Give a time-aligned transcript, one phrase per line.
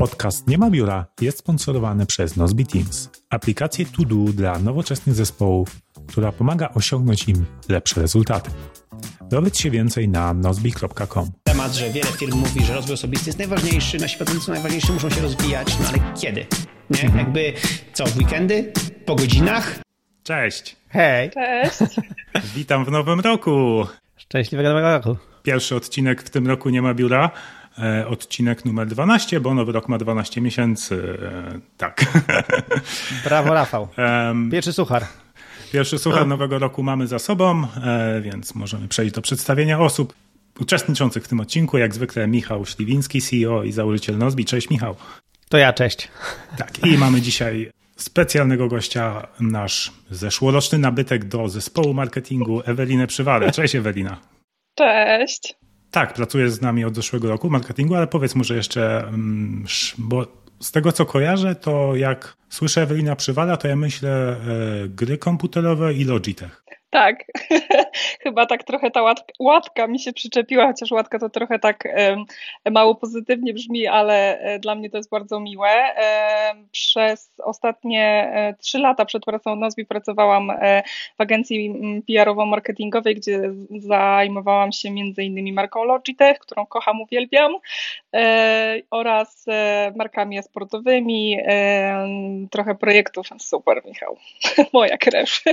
[0.00, 5.80] Podcast Nie ma biura jest sponsorowany przez Nozbi Teams, aplikację to do dla nowoczesnych zespołów,
[6.08, 8.50] która pomaga osiągnąć im lepsze rezultaty.
[9.30, 11.30] Dowiedz się więcej na nozbi.com.
[11.44, 15.20] Temat, że wiele firm mówi, że rozwój osobisty jest najważniejszy, nasi pracownicy najważniejsi muszą się
[15.20, 16.46] rozwijać, no ale kiedy?
[16.90, 17.02] Nie?
[17.02, 17.18] Mhm.
[17.18, 17.52] Jakby
[17.92, 18.72] co, w weekendy?
[19.06, 19.78] Po godzinach?
[20.22, 20.76] Cześć!
[20.88, 21.30] Hej!
[21.30, 22.00] Cześć.
[22.54, 23.86] Witam w nowym roku!
[24.16, 25.16] Szczęśliwego nowego roku.
[25.42, 27.30] Pierwszy odcinek w tym roku nie ma biura.
[27.78, 31.18] E, odcinek numer 12, bo nowy rok ma 12 miesięcy.
[31.22, 32.04] E, tak.
[33.24, 33.88] Brawo Rafał.
[34.52, 35.06] Pierwszy suchar.
[35.72, 40.14] Pierwszy słuchar nowego roku mamy za sobą, e, więc możemy przejść do przedstawienia osób
[40.60, 41.78] uczestniczących w tym odcinku.
[41.78, 44.44] Jak zwykle Michał Śliwiński, CEO i założyciel Nozbi.
[44.44, 44.96] Cześć Michał.
[45.48, 46.08] To ja, cześć.
[46.56, 53.52] Tak, i mamy dzisiaj specjalnego gościa, nasz zeszłoroczny nabytek do zespołu marketingu, Ewelinę Przywalę.
[53.52, 54.16] Cześć Ewelina.
[54.74, 55.59] Cześć.
[55.90, 59.64] Tak, pracujesz z nami od zeszłego roku w marketingu, ale powiedz może jeszcze, mm,
[59.98, 60.26] bo
[60.60, 65.94] z tego co kojarzę, to jak słyszę Ewelina Przywala, to ja myślę e, gry komputerowe
[65.94, 66.59] i Logitech.
[66.90, 67.24] Tak,
[68.22, 71.88] chyba tak trochę ta łat, łatka mi się przyczepiła, chociaż łatka to trochę tak
[72.70, 75.70] mało pozytywnie brzmi, ale e, dla mnie to jest bardzo miłe.
[76.70, 80.82] Przez ostatnie e, trzy lata przed pracą w Nozbi pracowałam e,
[81.18, 87.52] w agencji mm, PR-owo-marketingowej, gdzie zajmowałam się między innymi marką Logitech, którą kocham, uwielbiam,
[88.90, 92.08] oraz e, markami sportowymi, e,
[92.50, 93.26] trochę projektów.
[93.38, 94.16] Super, Michał,
[94.72, 95.40] moja krew.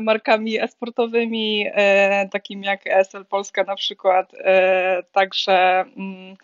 [0.00, 4.32] markami e-sportowymi, e, takimi jak ESL Polska na przykład.
[4.34, 6.36] E, także mm,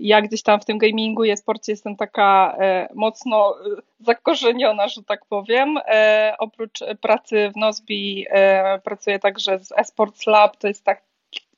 [0.00, 5.02] ja gdzieś tam w tym gamingu i e-sporcie jestem taka e, mocno e, zakorzeniona, że
[5.02, 5.78] tak powiem.
[5.86, 11.09] E, oprócz pracy w Nozbi e, pracuję także z eSports Lab, to jest tak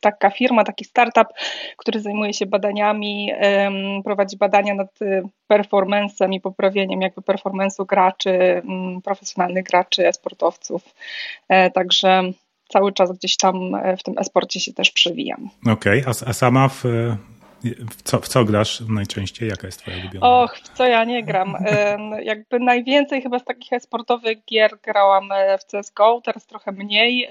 [0.02, 1.28] taka firma, taki startup,
[1.76, 3.32] który zajmuje się badaniami,
[4.04, 10.94] prowadzi badania nad y, performancem i poprawieniem jakby performance'u graczy, mm, profesjonalnych graczy, e-sportowców.
[11.48, 12.22] E, Także
[12.68, 15.50] cały czas gdzieś tam e, w tym e-sporcie się też przewijam.
[15.66, 16.84] Okej, a, a sama w,
[17.64, 19.48] w, co, w co grasz najczęściej?
[19.48, 20.42] Jaka jest twoja ulubiona?
[20.42, 21.56] Och, w co ja nie gram.
[22.22, 27.28] Jakby najwięcej chyba z takich e-sportowych gier grałam e, w CSGO, teraz trochę mniej,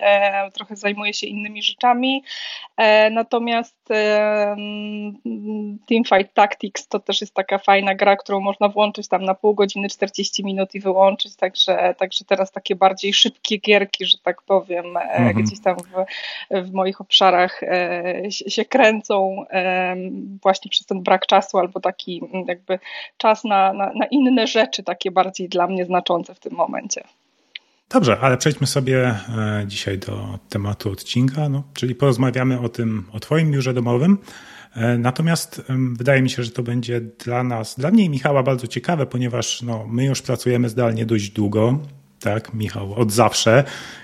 [0.54, 2.24] trochę zajmuję się innymi rzeczami.
[2.78, 3.78] E, Natomiast
[5.88, 9.90] Teamfight Tactics to też jest taka fajna gra, którą można włączyć tam na pół godziny,
[9.90, 15.02] 40 minut i wyłączyć, także, także teraz takie bardziej szybkie gierki, że tak powiem, e,
[15.02, 15.46] Mhm.
[15.46, 16.06] gdzieś tam w,
[16.68, 17.62] w moich obszarach
[18.30, 19.46] się kręcą
[20.42, 22.80] właśnie przez ten brak czasu albo taki mm, jakby
[23.18, 27.04] czas na, na, na inne rzeczy, takie bardziej dla mnie znaczące w tym momencie.
[27.90, 33.20] Dobrze, ale przejdźmy sobie e, dzisiaj do tematu odcinka, no, czyli porozmawiamy o tym, o
[33.20, 34.18] Twoim biurze domowym.
[34.76, 35.62] E, Natomiast
[35.94, 39.62] wydaje mi się, że to będzie dla nas, dla mnie i Michała bardzo ciekawe, ponieważ
[39.62, 41.80] no, my już pracujemy zdalnie dość długo.
[42.22, 43.64] Tak, Michał, od zawsze,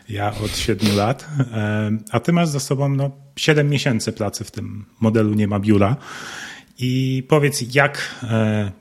[0.09, 4.51] ja od siedmiu lat, E, a ty masz za sobą no, 7 miesięcy pracy w
[4.51, 5.95] tym modelu nie ma biura.
[6.79, 8.72] I powiedz, jak, e,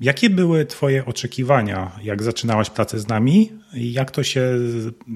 [0.00, 4.58] jakie były Twoje oczekiwania, jak zaczynałaś pracę z nami i jak to się,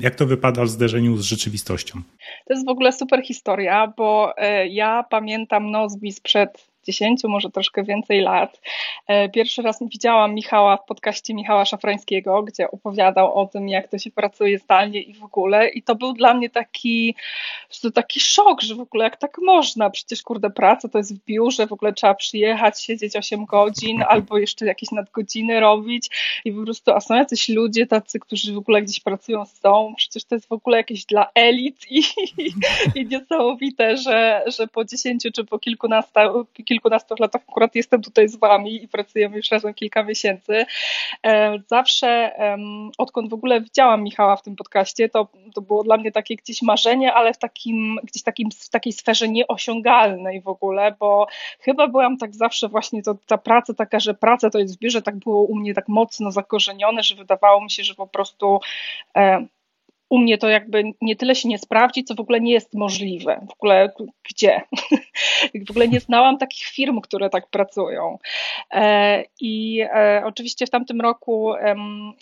[0.00, 2.02] jak to wypada w zderzeniu z rzeczywistością?
[2.46, 7.84] To jest w ogóle super historia, bo e, ja pamiętam Nozbi sprzed 10, może troszkę
[7.84, 8.60] więcej lat.
[9.06, 13.98] E, Pierwszy raz widziałam Michała w podcaście Michała Szafrańskiego, gdzie opowiadał o tym, jak to
[13.98, 15.68] się pracuje zdalnie i w ogóle.
[15.68, 17.14] I to był dla mnie taki,
[17.82, 19.90] to taki szok, że w ogóle jak tak można?
[19.90, 24.38] Przecież kurde, praca to jest w biurze, w ogóle trzeba przyjechać, siedzieć 8 godzin albo
[24.38, 26.10] jeszcze jakieś nadgodziny robić
[26.44, 30.24] i po prostu, a są jacyś ludzie tacy, którzy w ogóle gdzieś pracują, są, przecież
[30.24, 32.02] to jest w ogóle jakieś dla elit i,
[33.00, 36.46] i niesamowite, że, że po 10 czy po kilkunastu,
[36.78, 40.66] kilkunastu latach akurat jestem tutaj z wami i pracujemy już razem kilka miesięcy.
[41.26, 42.32] E, Zawsze,
[42.98, 46.62] odkąd w ogóle widziałam Michała w tym podcaście, to, to było dla mnie takie gdzieś
[46.62, 51.26] marzenie, ale w takim, gdzieś takim, w takiej sferze nieosiągalnej w ogóle, bo
[51.60, 55.02] chyba byłam tak zawsze właśnie, to, ta praca taka, że praca to jest w biurze,
[55.02, 58.60] tak było u mnie tak mocno zakorzenione, że wydawało mi się, że po prostu
[59.16, 59.46] e,
[60.08, 63.46] u mnie to jakby nie tyle się nie sprawdzi, co w ogóle nie jest możliwe.
[63.48, 63.92] W ogóle
[64.30, 64.60] gdzie?
[65.66, 68.18] w ogóle nie znałam takich firm, które tak pracują.
[68.70, 71.52] E, I e, oczywiście w tamtym roku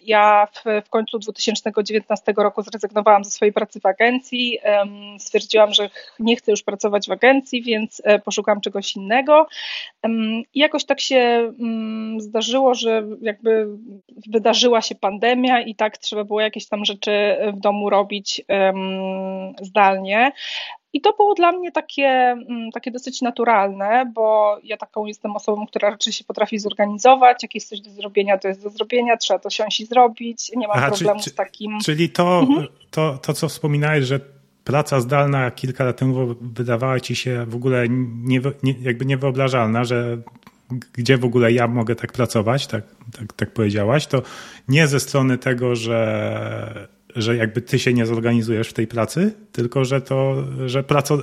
[0.06, 0.49] ja
[0.85, 4.59] w, końcu 2019 roku zrezygnowałam ze swojej pracy w agencji.
[5.19, 9.47] Stwierdziłam, że nie chcę już pracować w agencji, więc e, poszukałam czegoś innego.
[10.55, 13.67] I jakoś tak się mm, zdarzyło, że jakby
[14.27, 18.44] wydarzyła się pandemia i tak trzeba było jakieś tam rzeczy w domu robić
[19.62, 20.32] zdalnie.
[20.93, 25.67] I to było dla mnie takie, mm, takie dosyć naturalne, bo ja taką jestem osobą,
[25.67, 27.43] która raczej się potrafi zorganizować.
[27.43, 30.50] Jak jest coś do zrobienia, to jest do zrobienia, trzeba to siąść i zrobić.
[30.56, 31.78] Nie mam Aha, problemu czy, z takim.
[31.84, 32.67] Czyli to, mhm.
[32.90, 34.20] to, to, co wspominałeś, że
[34.64, 40.19] praca zdalna kilka lat temu wydawała ci się w ogóle nie, nie, jakby niewyobrażalna, że
[40.93, 42.84] gdzie w ogóle ja mogę tak pracować, tak,
[43.19, 44.23] tak, tak powiedziałaś, to
[44.69, 49.85] nie ze strony tego, że że jakby ty się nie zorganizujesz w tej pracy, tylko
[49.85, 50.35] że to,
[50.67, 51.19] że, praco,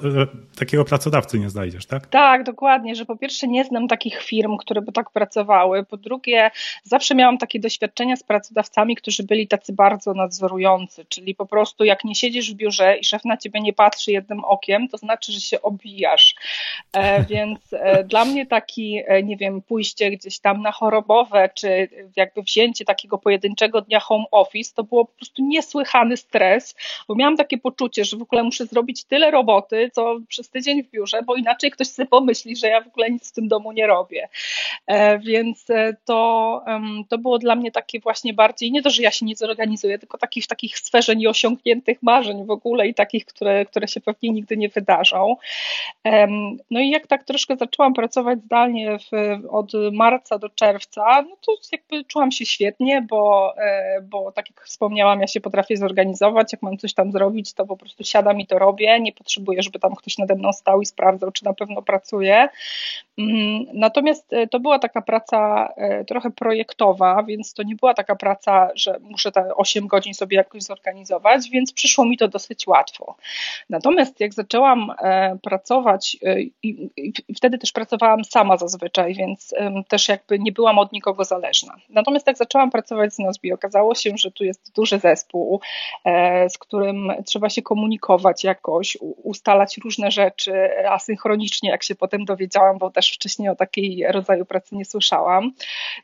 [0.59, 2.07] takiego pracodawcy nie znajdziesz, tak?
[2.07, 6.51] Tak, dokładnie, że po pierwsze nie znam takich firm, które by tak pracowały, po drugie
[6.83, 12.03] zawsze miałam takie doświadczenia z pracodawcami, którzy byli tacy bardzo nadzorujący, czyli po prostu jak
[12.03, 15.39] nie siedzisz w biurze i szef na ciebie nie patrzy jednym okiem, to znaczy, że
[15.39, 16.35] się obijasz,
[16.93, 21.89] e, więc e, dla mnie taki, e, nie wiem, pójście gdzieś tam na chorobowe, czy
[22.15, 26.75] jakby wzięcie takiego pojedynczego dnia home office, to było po prostu niesłychane niesłychany stres,
[27.07, 30.89] bo miałam takie poczucie, że w ogóle muszę zrobić tyle roboty, co przez tydzień w
[30.89, 33.87] biurze, bo inaczej ktoś sobie pomyśli, że ja w ogóle nic w tym domu nie
[33.87, 34.29] robię.
[34.87, 36.63] E, więc e, to,
[37.09, 40.17] to było dla mnie takie właśnie bardziej, nie to, że ja się nie zorganizuję, tylko
[40.17, 44.57] takich, w takich sferze nieosiągniętych marzeń w ogóle i takich, które, które się pewnie nigdy
[44.57, 45.35] nie wydarzą.
[46.71, 49.11] No i jak tak troszkę zaczęłam pracować zdalnie w,
[49.49, 54.65] od marca do czerwca, no to jakby czułam się świetnie, bo, e, bo tak jak
[54.65, 58.39] wspomniałam, ja się potrafię potrafię zorganizować, jak mam coś tam zrobić, to po prostu siadam
[58.39, 61.53] i to robię, nie potrzebuję, żeby tam ktoś nade mną stał i sprawdzał, czy na
[61.53, 62.49] pewno pracuję.
[63.17, 68.15] Mm, natomiast e, to była taka praca e, trochę projektowa, więc to nie była taka
[68.15, 73.15] praca, że muszę te 8 godzin sobie jakoś zorganizować, więc przyszło mi to dosyć łatwo.
[73.69, 76.17] Natomiast jak zaczęłam e, pracować
[76.63, 76.89] i,
[77.37, 79.53] wtedy też pracowałam sama zazwyczaj, więc
[79.87, 81.75] też jakby nie byłam od nikogo zależna.
[81.89, 85.52] Natomiast jak zaczęłam pracować z Nozbi, okazało się, że tu jest duży zespół,
[86.49, 92.89] z którym trzeba się komunikować jakoś, ustalać różne rzeczy asynchronicznie, jak się potem dowiedziałam, bo
[92.89, 95.51] też też wcześniej o takiej rodzaju pracy nie słyszałam,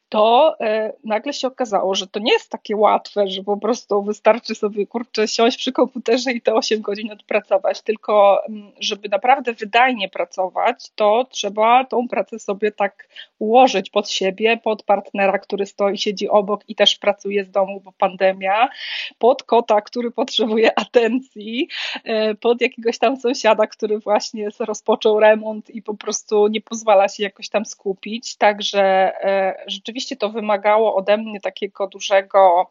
[0.09, 4.55] to e, nagle się okazało, że to nie jest takie łatwe, że po prostu wystarczy
[4.55, 10.09] sobie kurczę siąść przy komputerze i te 8 godzin odpracować, tylko mm, żeby naprawdę wydajnie
[10.09, 13.09] pracować, to trzeba tą pracę sobie tak
[13.39, 17.91] ułożyć pod siebie, pod partnera, który stoi, siedzi obok i też pracuje z domu, bo
[17.91, 18.69] pandemia,
[19.17, 21.67] pod kota, który potrzebuje atencji,
[22.03, 27.23] e, pod jakiegoś tam sąsiada, który właśnie rozpoczął remont i po prostu nie pozwala się
[27.23, 28.35] jakoś tam skupić.
[28.35, 28.81] Także
[29.23, 32.69] e, rzeczywiście to wymagało ode mnie takiego dużego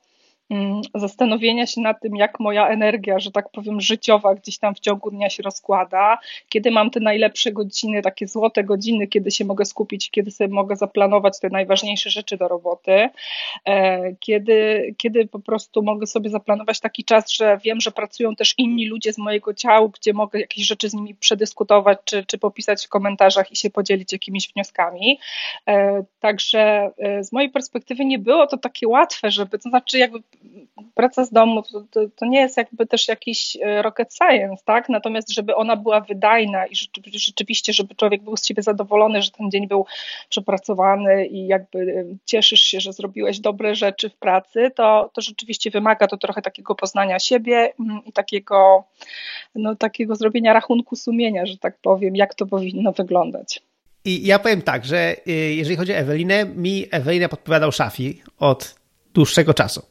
[0.95, 5.11] zastanowienia się nad tym, jak moja energia, że tak powiem, życiowa gdzieś tam w ciągu
[5.11, 6.19] dnia się rozkłada,
[6.49, 10.77] kiedy mam te najlepsze godziny, takie złote godziny, kiedy się mogę skupić, kiedy sobie mogę
[10.77, 13.09] zaplanować te najważniejsze rzeczy do roboty,
[13.65, 18.55] e, kiedy, kiedy po prostu mogę sobie zaplanować taki czas, że wiem, że pracują też
[18.59, 22.87] inni ludzie z mojego ciała, gdzie mogę jakieś rzeczy z nimi przedyskutować, czy, czy popisać
[22.87, 25.19] w komentarzach i się podzielić jakimiś wnioskami.
[25.69, 30.23] E, także e, z mojej perspektywy nie było to takie łatwe, żeby, to znaczy jakby
[30.95, 34.89] praca z domu to, to, to, nie jest jakby też jakiś e, rocket science, tak?
[34.89, 36.75] Natomiast, żeby ona była wydajna i
[37.13, 39.87] rzeczywiście, żeby człowiek był z siebie zadowolony, że ten dzień był
[40.29, 45.71] przepracowany i jakby e, cieszysz się, że zrobiłeś dobre rzeczy w pracy, to, to rzeczywiście
[45.71, 48.85] wymaga to trochę takiego poznania siebie mm, i takiego,
[49.55, 53.63] no, takiego zrobienia rachunku sumienia, że tak powiem, jak to powinno wyglądać.
[54.05, 58.78] I ja powiem tak, że e, jeżeli chodzi o Ewelinę, mi Ewelina podpowiadał Szafi od
[59.19, 59.83] dłuższego czasu.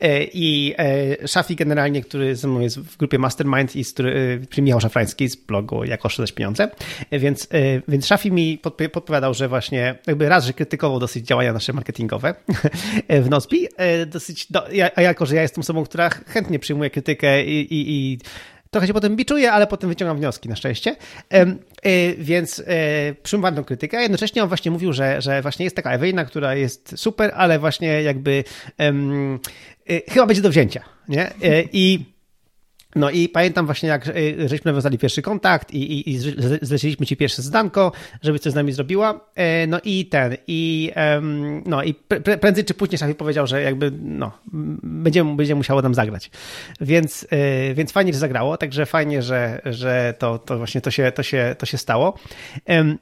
[0.00, 4.42] E, I e, Szafi generalnie, który ze mną jest w grupie Mastermind i z który,
[4.50, 6.70] czyli Michał Szafrański z blogu Jak oszczędzać pieniądze,
[7.10, 7.48] e, więc,
[7.88, 8.58] więc Szafi mi
[8.92, 12.34] podpowiadał, że właśnie jakby raz, że krytykował dosyć działania nasze marketingowe
[13.24, 13.68] w Nozbi,
[14.06, 18.18] dosyć, do, a jako, że ja jestem osobą, która chętnie przyjmuje krytykę i, i, i
[18.70, 20.96] Trochę się potem biczuję, ale potem wyciągam wnioski na szczęście.
[21.28, 21.46] E,
[22.18, 25.92] więc e, przyjmowałem tą krytykę, a jednocześnie on właśnie mówił, że, że właśnie jest taka
[25.92, 28.44] Ewelina, która jest super, ale właśnie jakby
[28.78, 28.92] e,
[30.08, 30.84] chyba będzie do wzięcia.
[31.08, 31.30] Nie?
[31.72, 32.04] I
[32.94, 36.18] No i pamiętam właśnie, jak y, żeśmy nawiązali pierwszy kontakt i, i, i
[36.62, 37.92] zleciliśmy ci pierwsze zdanko,
[38.22, 39.20] żeby coś z nami zrobiła.
[39.34, 40.92] E, no i ten, i
[41.66, 41.94] no i
[42.40, 44.32] prędzej czy później Szafi powiedział, że jakby no,
[44.82, 46.30] będzie, będzie musiało nam zagrać.
[46.80, 51.12] Więc, e, więc fajnie, że zagrało, także fajnie, że, że to, to właśnie to się,
[51.12, 52.18] to, się, to się stało.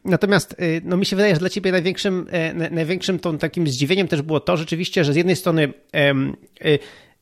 [0.05, 4.23] Natomiast no mi się wydaje, że dla ciebie największym, e, największym tą takim zdziwieniem też
[4.23, 5.73] było to rzeczywiście, że z jednej strony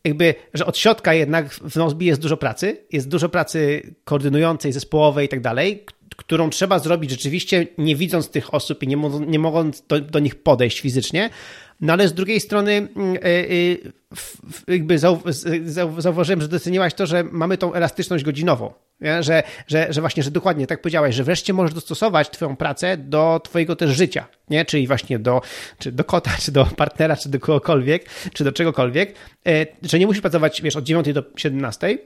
[0.06, 5.26] jakby, że od środka jednak w Nozbi jest dużo pracy, jest dużo pracy koordynującej, zespołowej
[5.26, 5.84] i tak dalej,
[6.16, 8.96] którą trzeba zrobić rzeczywiście nie widząc tych osób i nie,
[9.26, 11.30] nie mogąc do, do nich podejść fizycznie,
[11.80, 14.98] no ale z drugiej strony mm, e, e, jakby
[15.98, 18.72] zauważyłem, że doceniłaś to, że mamy tą elastyczność godzinową.
[19.20, 23.40] Że, że, że właśnie, że dokładnie tak powiedziałaś, że wreszcie możesz dostosować twoją pracę do
[23.44, 24.64] twojego też życia, nie?
[24.64, 25.42] Czyli właśnie do,
[25.78, 29.14] czy do kota, czy do partnera, czy do kogokolwiek, czy do czegokolwiek,
[29.46, 31.98] e, że nie musisz pracować, wiesz, od 9 do 17, E,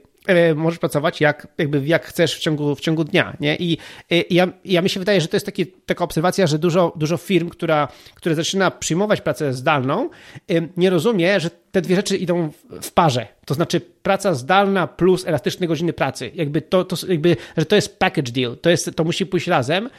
[0.54, 3.36] możesz pracować jak, jakby jak chcesz w ciągu, w ciągu dnia.
[3.40, 3.56] Nie?
[3.56, 3.78] I,
[4.10, 7.16] e, ja, ja mi się wydaje, że to jest taki, taka obserwacja, że dużo, dużo
[7.16, 10.10] firm, która, które zaczyna przyjmować pracę zdalną,
[10.50, 12.50] e, nie rozumie, że te dwie rzeczy idą
[12.82, 13.26] w parze.
[13.46, 16.30] To znaczy praca zdalna plus elastyczne godziny pracy.
[16.34, 18.56] Jakby to, to, jakby, że to jest package deal.
[18.56, 19.90] To, jest, to musi pójść razem,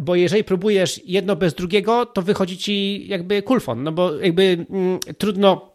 [0.00, 4.98] bo jeżeli próbujesz jedno bez drugiego, to wychodzi ci jakby kulfon, no bo jakby mm,
[5.18, 5.69] trudno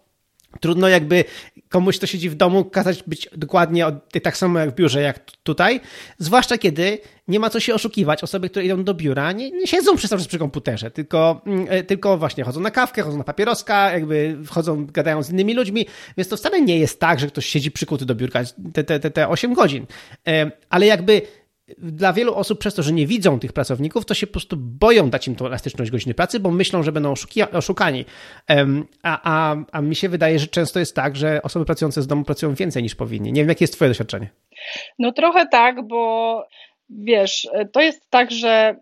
[0.60, 1.24] Trudno jakby
[1.70, 3.86] komuś, kto siedzi w domu, kazać być dokładnie
[4.24, 5.82] tak samo jak w biurze, jak tutaj.
[6.18, 8.24] Zwłaszcza kiedy nie ma co się oszukiwać.
[8.24, 11.66] Osoby, które idą do biura, nie, nie siedzą przez cały czas przy komputerze, tylko, mm,
[11.70, 15.86] e, tylko właśnie chodzą na kawkę, chodzą na papieroska, jakby wchodzą, gadają z innymi ludźmi,
[16.18, 18.40] więc to wcale nie jest tak, że ktoś siedzi przykuty do biurka
[18.74, 19.86] te, te, te, te 8 godzin.
[20.28, 21.22] E, ale jakby
[21.78, 25.10] dla wielu osób przez to, że nie widzą tych pracowników, to się po prostu boją
[25.10, 27.14] dać im tą elastyczność godziny pracy, bo myślą, że będą
[27.52, 28.06] oszukani.
[29.04, 32.24] A, a, a mi się wydaje, że często jest tak, że osoby pracujące z domu
[32.24, 33.32] pracują więcej niż powinni.
[33.32, 34.30] Nie wiem, jakie jest Twoje doświadczenie?
[35.00, 36.44] No trochę tak, bo
[36.90, 38.76] wiesz, to jest tak, że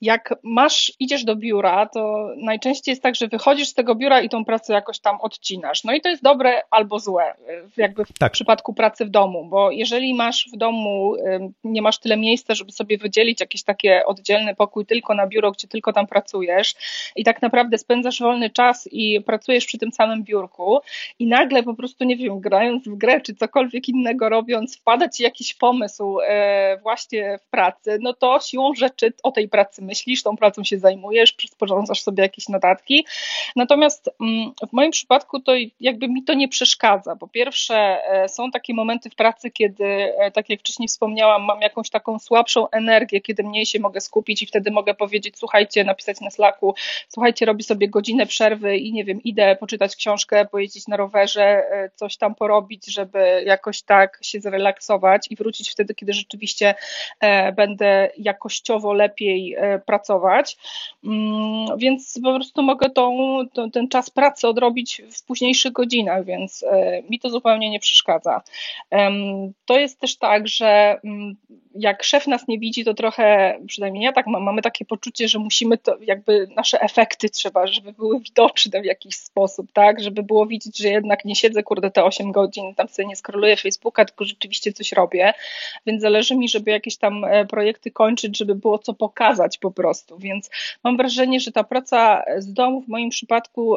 [0.00, 4.28] jak masz, idziesz do biura, to najczęściej jest tak, że wychodzisz z tego biura i
[4.28, 5.84] tą pracę jakoś tam odcinasz.
[5.84, 7.34] No i to jest dobre albo złe,
[7.76, 8.32] jakby w tak.
[8.32, 11.16] przypadku pracy w domu, bo jeżeli masz w domu,
[11.64, 15.68] nie masz tyle miejsca, żeby sobie wydzielić jakiś taki oddzielny pokój tylko na biuro, gdzie
[15.68, 16.74] tylko tam pracujesz
[17.16, 20.80] i tak naprawdę spędzasz wolny czas i pracujesz przy tym samym biurku
[21.18, 25.22] i nagle po prostu, nie wiem, grając w grę czy cokolwiek innego robiąc, wpada ci
[25.22, 30.36] jakiś pomysł e, właśnie w pracy, no to siłą rzeczy o tej pracy myślisz, tą
[30.36, 33.06] pracą się zajmujesz, sporządzasz sobie jakieś notatki.
[33.56, 37.16] Natomiast mm, w moim przypadku to jakby mi to nie przeszkadza.
[37.16, 41.60] Po pierwsze, e, są takie momenty w pracy, kiedy, e, tak jak wcześniej wspomniałam, mam
[41.60, 46.20] jakąś taką słabszą energię, kiedy mniej się mogę skupić i wtedy mogę powiedzieć, słuchajcie, napisać
[46.20, 46.74] na Slacku,
[47.08, 51.90] słuchajcie, robię sobie godzinę przerwy i nie wiem, idę poczytać książkę, pojeździć na rowerze, e,
[51.94, 56.74] coś tam porobić, żeby jakoś tak się zrelaksować i wrócić wtedy, kiedy rzeczywiście
[57.56, 60.56] będę jakościowo lepiej pracować,
[61.04, 63.38] mm, więc po prostu mogę tą,
[63.72, 68.42] ten czas pracy odrobić w późniejszych godzinach, więc e, mi to zupełnie nie przeszkadza.
[69.64, 71.36] To jest też tak, że mm,
[71.78, 75.38] jak szef nas nie widzi, to trochę, przynajmniej ja tak mam, mamy takie poczucie, że
[75.38, 80.46] musimy to, jakby nasze efekty trzeba, żeby były widoczne w jakiś sposób, tak, żeby było
[80.46, 84.24] widzieć, że jednak nie siedzę, kurde, te 8 godzin, tam sobie nie skroluję Facebooka, tylko
[84.24, 85.32] rzeczywiście coś robię,
[85.86, 90.18] więc zależy mi, żeby jakieś tam e, projekty kończyć, żeby było co pokazać po prostu,
[90.18, 90.50] więc
[90.84, 93.76] mam wrażenie, że ta praca z domu w moim przypadku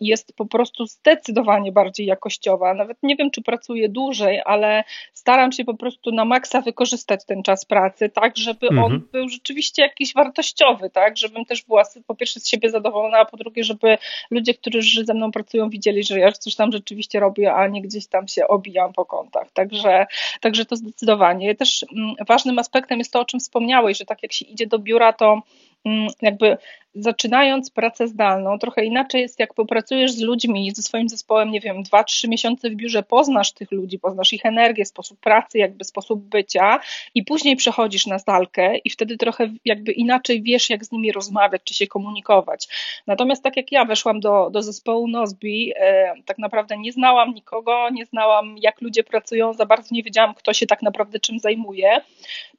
[0.00, 5.64] jest po prostu zdecydowanie bardziej jakościowa, nawet nie wiem, czy pracuję dłużej, ale staram się
[5.64, 8.84] po prostu na maksa wykorzystać ten czas pracy, tak, żeby mhm.
[8.84, 13.24] on był rzeczywiście jakiś wartościowy, tak, żebym też była po pierwsze z siebie zadowolona, a
[13.24, 13.98] po drugie, żeby
[14.30, 18.06] ludzie, którzy ze mną pracują, widzieli, że ja coś tam rzeczywiście robię, a nie gdzieś
[18.06, 19.50] tam się obijam po kątach.
[19.50, 20.06] Także,
[20.40, 21.54] także to zdecydowanie.
[21.54, 24.78] Też mm, ważnym aspektem jest to, o czym wspomniałeś, że tak jak się idzie do
[24.78, 25.42] biura, to
[25.84, 26.56] mm, jakby
[26.94, 31.82] zaczynając pracę zdalną, trochę inaczej jest, jak popracujesz z ludźmi, ze swoim zespołem, nie wiem,
[31.82, 36.20] dwa, trzy miesiące w biurze, poznasz tych ludzi, poznasz ich energię, sposób pracy, jakby sposób
[36.20, 36.80] bycia
[37.14, 41.62] i później przechodzisz na zdalkę i wtedy trochę jakby inaczej wiesz, jak z nimi rozmawiać,
[41.64, 42.68] czy się komunikować.
[43.06, 47.90] Natomiast tak jak ja weszłam do, do zespołu Nozbi, e, tak naprawdę nie znałam nikogo,
[47.90, 52.00] nie znałam, jak ludzie pracują, za bardzo nie wiedziałam, kto się tak naprawdę czym zajmuje,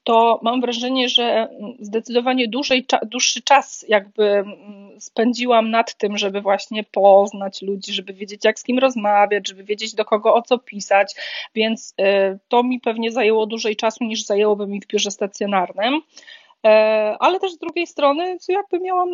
[0.04, 6.84] to mam wrażenie, że zdecydowanie dłużej, dłuższy czas jakby Mm, spędziłam nad tym, żeby właśnie
[6.84, 11.16] poznać ludzi, żeby wiedzieć, jak z kim rozmawiać, żeby wiedzieć, do kogo o co pisać,
[11.56, 16.02] więc y, to mi pewnie zajęło dłużej czasu niż zajęłoby mi w biurze stacjonarnym.
[17.20, 19.10] Ale też z drugiej strony jakby miałam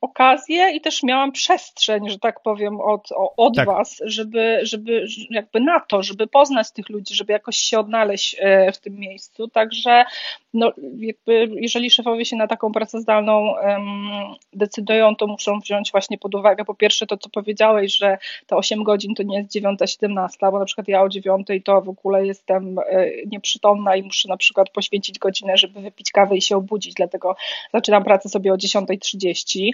[0.00, 3.66] okazję i też miałam przestrzeń, że tak powiem, od, od tak.
[3.66, 8.36] Was, żeby, żeby jakby na to, żeby poznać tych ludzi, żeby jakoś się odnaleźć
[8.74, 9.48] w tym miejscu.
[9.48, 10.04] Także
[10.54, 14.10] no, jakby jeżeli szefowie się na taką pracę zdalną um,
[14.52, 18.82] decydują, to muszą wziąć właśnie pod uwagę po pierwsze to, co powiedziałeś, że te 8
[18.82, 22.78] godzin to nie jest 9-17, bo na przykład ja o 9 to w ogóle jestem
[22.78, 27.36] e, nieprzytomna i muszę na przykład poświęcić godzinę, żeby wypić kawę i się obudzić, dlatego
[27.72, 29.70] zaczynam pracę sobie o 10.30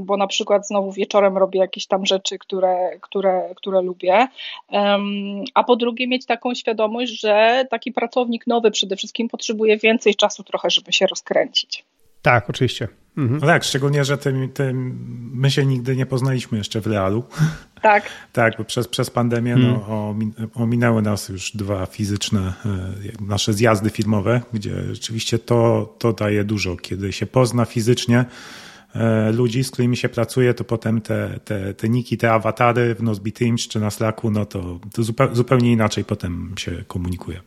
[0.00, 4.26] bo na przykład znowu wieczorem robię jakieś tam rzeczy, które, które, które lubię.
[5.54, 10.42] A po drugie, mieć taką świadomość, że taki pracownik nowy przede wszystkim potrzebuje więcej czasu
[10.42, 11.84] trochę, żeby się rozkręcić.
[12.22, 12.88] Tak, oczywiście.
[13.16, 13.40] Mhm.
[13.40, 14.98] No tak, szczególnie, że tym, tym
[15.34, 17.24] my się nigdy nie poznaliśmy jeszcze w realu.
[17.82, 18.04] Tak.
[18.32, 20.32] tak, bo przez, przez pandemię no, hmm.
[20.54, 26.76] ominęły nas już dwa fizyczne e, nasze zjazdy filmowe, gdzie rzeczywiście to, to daje dużo.
[26.76, 28.24] Kiedy się pozna fizycznie,
[28.94, 33.02] E, ludzi, z którymi się pracuje, to potem te, te, te niki, te awatary w
[33.02, 35.02] Nozbe Teams czy na Slacku, no to, to
[35.32, 37.40] zupełnie inaczej potem się komunikuje.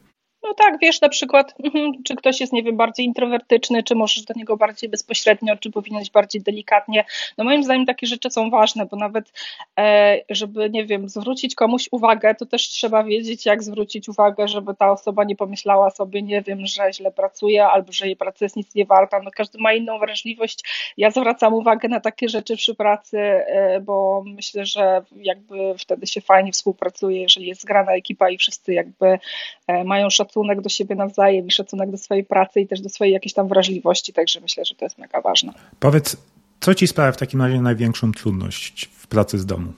[0.45, 4.23] No tak, wiesz na przykład, mhm, czy ktoś jest, nie wiem, bardziej introwertyczny, czy możesz
[4.23, 7.05] do niego bardziej bezpośrednio, czy powinieneś bardziej delikatnie.
[7.37, 9.31] No moim zdaniem takie rzeczy są ważne, bo nawet
[9.79, 14.75] e, żeby, nie wiem, zwrócić komuś uwagę, to też trzeba wiedzieć, jak zwrócić uwagę, żeby
[14.75, 18.55] ta osoba nie pomyślała sobie, nie wiem, że źle pracuje, albo że jej praca jest
[18.55, 19.19] nic nie warta.
[19.19, 20.59] No każdy ma inną wrażliwość.
[20.97, 26.21] Ja zwracam uwagę na takie rzeczy przy pracy, e, bo myślę, że jakby wtedy się
[26.21, 29.19] fajnie współpracuje, jeżeli jest zgrana ekipa i wszyscy jakby
[29.67, 32.89] e, mają szacunek szacunek do siebie nawzajem i szacunek do swojej pracy i też do
[32.89, 35.53] swojej jakiejś tam wrażliwości, także myślę, że to jest mega ważne.
[35.79, 36.17] Powiedz,
[36.59, 39.73] co ci sprawia w takim razie największą trudność w pracy z domu?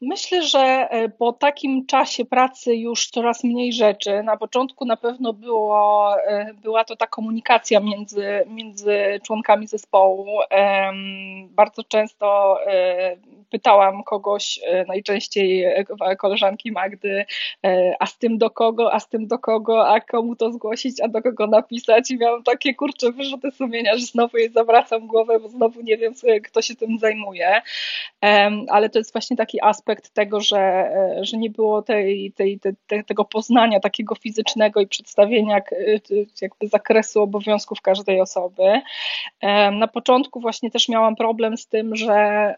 [0.00, 0.60] Myślę, że
[0.90, 4.22] e, po takim czasie pracy już coraz mniej rzeczy.
[4.22, 10.26] Na początku na pewno było, e, była to ta komunikacja między, między członkami zespołu.
[11.48, 13.16] Bardzo często e,
[13.50, 15.64] pytałam kogoś, najczęściej
[16.18, 17.24] koleżanki Magdy,
[17.98, 21.08] a z tym do kogo, a z tym do kogo, a komu to zgłosić, a
[21.08, 22.10] do kogo napisać.
[22.10, 26.14] I miałam takie kurcze wyrzuty sumienia, że znowu jej zawracam głowę, bo znowu nie wiem,
[26.44, 27.62] kto się tym zajmuje.
[28.68, 32.60] Ale to jest właśnie właśnie taki aspekt tego, że, e, że nie było tej, tej,
[33.06, 35.60] tego poznania takiego fizycznego i przedstawienia
[36.42, 38.80] jakby zakresu obowiązków każdej osoby.
[39.72, 42.54] Na początku właśnie też miałam problem z tym, że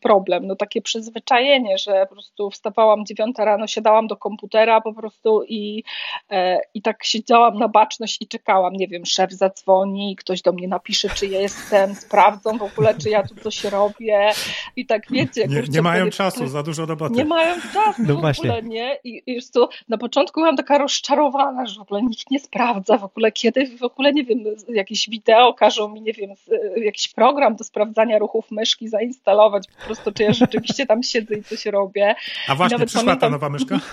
[0.00, 5.42] problem, no takie przyzwyczajenie, że po prostu wstawałam dziewiąta rano, siadałam do komputera po prostu
[5.48, 5.84] i,
[6.30, 10.68] e, i tak siedziałam na baczność i czekałam, nie wiem, szef zadzwoni, ktoś do mnie
[10.68, 14.30] napisze, czy ja jestem, sprawdzą w ogóle, czy ja tu coś robię.
[14.76, 17.14] I tak wiecie, nie, nie mają czasu, za dużo roboty.
[17.14, 18.50] Nie mają czasu no w właśnie.
[18.50, 18.98] ogóle, nie?
[19.04, 22.98] I, i już tu na początku byłam taka rozczarowana, że w ogóle nikt nie sprawdza
[22.98, 26.30] w ogóle, kiedy w ogóle, nie wiem, jakieś wideo każą mi, nie wiem,
[26.76, 31.42] jakiś program do sprawdzania ruchów myszki zainstalować, po prostu, czy ja rzeczywiście tam siedzę i
[31.42, 32.14] coś robię.
[32.48, 33.20] A właśnie, przyszła pamiętam...
[33.20, 33.80] ta nowa myszka?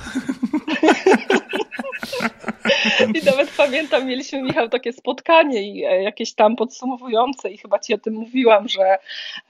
[3.16, 7.94] I nawet pamiętam, mieliśmy, Michał, takie spotkanie i e, jakieś tam podsumowujące i chyba ci
[7.94, 8.98] o tym mówiłam, że,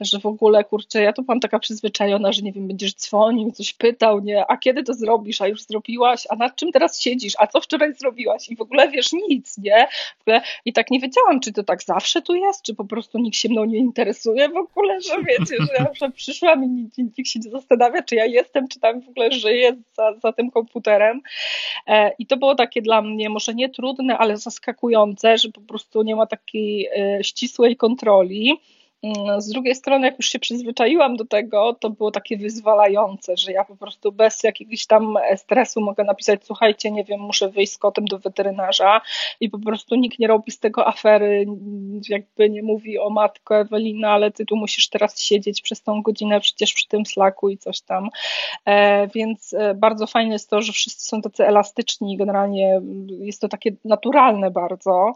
[0.00, 3.72] że w ogóle, kurczę, ja tu byłam taka przyzwyczajona, że nie wiem, będziesz dzwonił, coś
[3.72, 7.46] pytał, nie, a kiedy to zrobisz, a już zrobiłaś, a nad czym teraz siedzisz, a
[7.46, 8.48] co wczoraj zrobiłaś?
[8.48, 9.88] I w ogóle wiesz nic, nie?
[10.64, 13.48] I tak nie wiedziałam, czy to tak zawsze tu jest, czy po prostu nikt się
[13.48, 17.50] mną nie interesuje w ogóle, że wiecie, że ja przyszłam i nikt, nikt się nie
[17.50, 21.20] zastanawia, czy ja jestem, czy tam w ogóle żyję za, za tym komputerem.
[21.86, 26.02] E, I to było takie dla mnie może nie trudne, ale zaskakujące, że po prostu
[26.02, 28.52] nie ma takiej e, ścisłej kontroli.
[29.02, 33.52] Mm, z drugiej strony, jak już się przyzwyczaiłam do tego, to było takie wyzwalające, że
[33.52, 37.78] ja po prostu bez jakiegoś tam stresu mogę napisać: Słuchajcie, nie wiem, muszę wyjść z
[37.78, 39.00] kotem do weterynarza,
[39.40, 41.46] i po prostu nikt nie robi z tego afery,
[42.08, 46.40] jakby nie mówi o matko Ewelina, ale ty tu musisz teraz siedzieć przez tą godzinę
[46.40, 48.08] przecież przy tym slaku i coś tam.
[48.64, 53.48] E, więc e, bardzo fajne jest to, że wszyscy są tacy elastyczni, generalnie jest to
[53.48, 55.12] takie naturalne bardzo.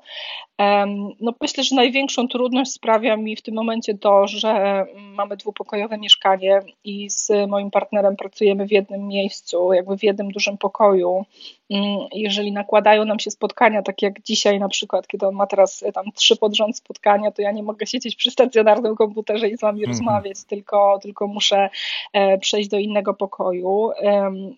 [1.20, 5.99] No myślę, że największą trudność sprawia mi w tym momencie, momencie to, że mamy dwupokojowe
[5.99, 11.25] mieszkanie i z moim partnerem pracujemy w jednym miejscu, jakby w jednym dużym pokoju.
[11.71, 15.83] Mm, jeżeli nakładają nam się spotkania, tak jak dzisiaj na przykład, kiedy on ma teraz
[15.83, 19.57] e, tam trzy pod rząd spotkania, to ja nie mogę siedzieć przy stacjonarnym komputerze i
[19.57, 19.89] z wami -hmm.
[19.89, 21.71] rozmawiać, tylko, tylko muszę
[22.12, 23.91] e, przejść do innego pokoju.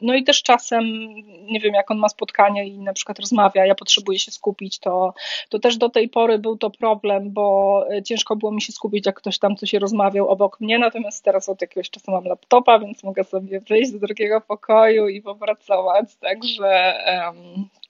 [0.02, 0.84] No i też czasem,
[1.42, 5.14] nie wiem, jak on ma spotkania i na przykład rozmawia, ja potrzebuję się skupić, to,
[5.48, 9.04] to też do tej pory był to problem, bo e, ciężko było mi się skupić,
[9.08, 13.04] jak ktoś tam coś rozmawiał obok mnie, natomiast teraz od jakiegoś czasu mam laptopa, więc
[13.04, 16.94] mogę sobie wyjść do drugiego pokoju i popracować, także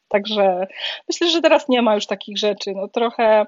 [0.09, 0.67] Także
[1.09, 2.73] myślę, że teraz nie ma już takich rzeczy.
[2.77, 3.47] No trochę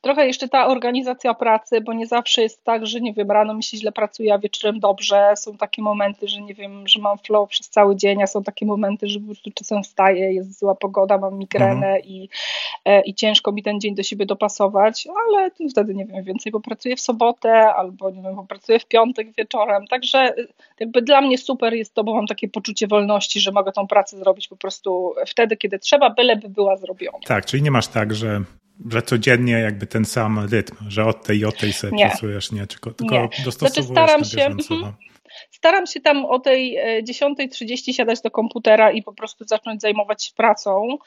[0.00, 3.62] trochę jeszcze ta organizacja pracy, bo nie zawsze jest tak, że nie wiem, rano mi
[3.62, 5.32] się źle pracuje, a wieczorem dobrze.
[5.36, 8.66] Są takie momenty, że nie wiem, że mam flow przez cały dzień, a są takie
[8.66, 12.04] momenty, że po prostu czasem wstaję, jest zła pogoda, mam migrenę mhm.
[12.04, 12.28] i,
[12.84, 16.96] e, i ciężko mi ten dzień do siebie dopasować, ale wtedy nie wiem, więcej popracuję
[16.96, 19.86] w sobotę albo nie wiem, popracuję w piątek wieczorem.
[19.86, 20.34] Także e,
[20.80, 24.18] jakby dla mnie super jest to, bo mam takie poczucie wolności, że mogę tą pracę
[24.18, 27.18] zrobić po prostu wtedy, kiedy trzeba, byleby była zrobiona.
[27.26, 28.40] Tak, czyli nie masz tak, że
[28.88, 32.06] że codziennie jakby ten sam rytm, że od tej i od tej sobie nie.
[32.06, 32.66] pracujesz, nie?
[32.66, 33.28] Tylko, tylko nie.
[33.44, 34.80] dostosowujesz znaczy staram się, mhm.
[34.80, 34.92] no.
[35.50, 40.24] Staram się tam o tej 10.30 e, siadać do komputera i po prostu zacząć zajmować
[40.24, 40.98] się pracą.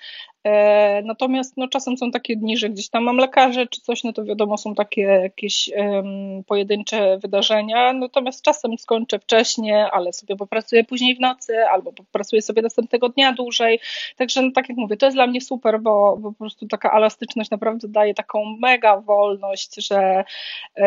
[0.44, 4.14] E, natomiast no, czasem są takie dni, że gdzieś tam mam lekarzy czy coś, no
[4.14, 7.94] to wiadomo, są takie jakieś um, pojedyncze wydarzenia.
[7.94, 13.34] Natomiast czasem skończę wcześniej, ale sobie popracuję później w nocy, albo popracuję sobie następnego dnia
[13.34, 13.80] dłużej.
[14.18, 16.98] Także, no, tak jak mówię, to jest dla mnie super, bo, bo po prostu taka
[16.98, 20.24] elastyczność naprawdę daje taką mega wolność, że,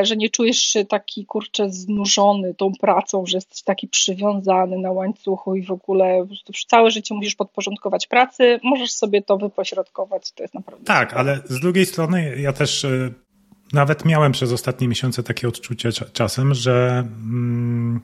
[0.02, 5.54] że nie czujesz się taki kurczę znużony tą pracą, że jesteś taki przywiązany na łańcuchu
[5.54, 8.60] i w ogóle po prostu całe życie musisz podporządkować pracy.
[8.62, 10.84] Możesz sobie to wypośrodkować, to jest naprawdę.
[10.84, 13.10] Tak, ale z drugiej strony ja też e,
[13.72, 18.00] nawet miałem przez ostatnie miesiące takie odczucie czasem, że mm,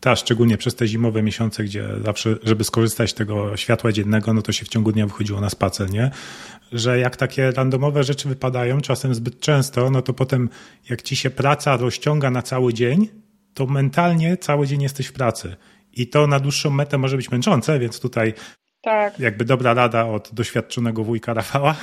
[0.00, 4.42] ta, szczególnie przez te zimowe miesiące, gdzie zawsze, żeby skorzystać z tego światła dziennego, no
[4.42, 6.10] to się w ciągu dnia wychodziło na spacer, nie?
[6.72, 10.48] Że jak takie randomowe rzeczy wypadają, czasem zbyt często, no to potem
[10.90, 13.08] jak ci się praca rozciąga na cały dzień,
[13.54, 15.56] to mentalnie cały dzień jesteś w pracy.
[15.92, 18.34] I to na dłuższą metę może być męczące, więc tutaj
[18.80, 19.18] tak.
[19.18, 21.76] Jakby dobra rada od doświadczonego wujka Rafała.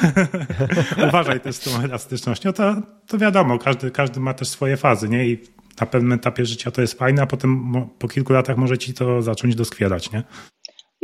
[1.08, 2.53] Uważaj też z tą elastycznością.
[2.53, 2.75] To,
[3.08, 5.27] to wiadomo, każdy, każdy ma też swoje fazy, nie?
[5.27, 5.43] I
[5.81, 9.21] na pewnym etapie życia to jest fajne, a potem po kilku latach może ci to
[9.21, 10.23] zacząć doskwierać, nie?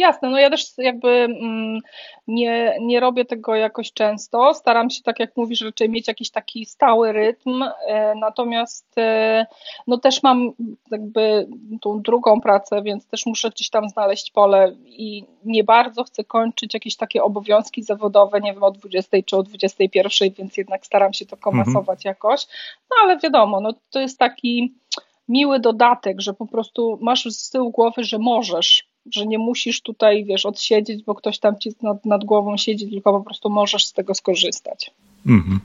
[0.01, 1.79] Jasne, no ja też jakby mm,
[2.27, 4.53] nie, nie robię tego jakoś często.
[4.53, 7.63] Staram się, tak jak mówisz, raczej mieć jakiś taki stały rytm.
[7.87, 9.45] E, natomiast e,
[9.87, 10.51] no też mam
[10.91, 11.47] jakby
[11.81, 16.73] tą drugą pracę, więc też muszę gdzieś tam znaleźć pole i nie bardzo chcę kończyć
[16.73, 21.25] jakieś takie obowiązki zawodowe, nie wiem, o 20 czy o 21, więc jednak staram się
[21.25, 22.15] to komasować mhm.
[22.15, 22.47] jakoś.
[22.89, 24.73] No ale wiadomo, no to jest taki
[25.29, 30.25] miły dodatek, że po prostu masz z tyłu głowy, że możesz że nie musisz tutaj,
[30.25, 33.93] wiesz, odsiedzieć, bo ktoś tam ci nad, nad głową siedzi, tylko po prostu możesz z
[33.93, 34.91] tego skorzystać.
[35.25, 35.59] Mhm.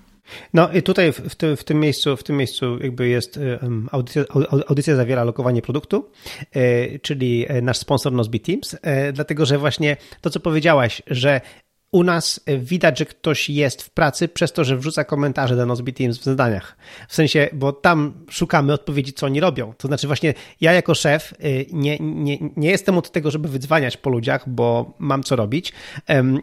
[0.55, 1.21] No i tutaj w,
[1.57, 3.41] w, tym miejscu, w tym miejscu jakby jest
[3.93, 4.25] audycja,
[4.69, 6.11] audycja zawiera lokowanie produktu,
[6.53, 11.41] e, czyli e, nasz sponsor Nozbe Teams, e, dlatego że właśnie to, co powiedziałaś, że
[11.93, 15.93] u nas widać, że ktoś jest w pracy przez to, że wrzuca komentarze do Nozbe
[15.93, 16.77] Teams w zadaniach.
[17.09, 19.73] W sensie, bo tam szukamy odpowiedzi, co oni robią.
[19.79, 23.97] To znaczy właśnie ja jako szef y, nie, nie, nie jestem od tego, żeby wydzwaniać
[23.97, 25.73] po ludziach, bo mam co robić.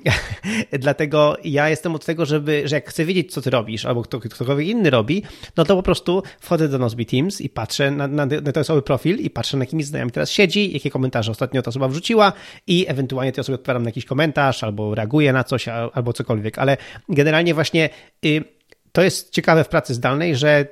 [0.79, 4.19] Dlatego ja jestem od tego, żeby, że jak chcę wiedzieć, co ty robisz, albo kto,
[4.19, 5.23] ktokolwiek inny robi,
[5.57, 8.81] no to po prostu wchodzę do Nozbe Teams i patrzę na, na, na ten osoby
[8.81, 12.33] profil i patrzę, na jakimi zdaniami teraz siedzi, jakie komentarze ostatnio ta osoba wrzuciła
[12.67, 16.77] i ewentualnie tej osobie odpowiadam na jakiś komentarz albo reaguję na coś albo cokolwiek, ale
[17.09, 17.89] generalnie właśnie
[18.25, 18.43] y,
[18.91, 20.65] to jest ciekawe w pracy zdalnej, że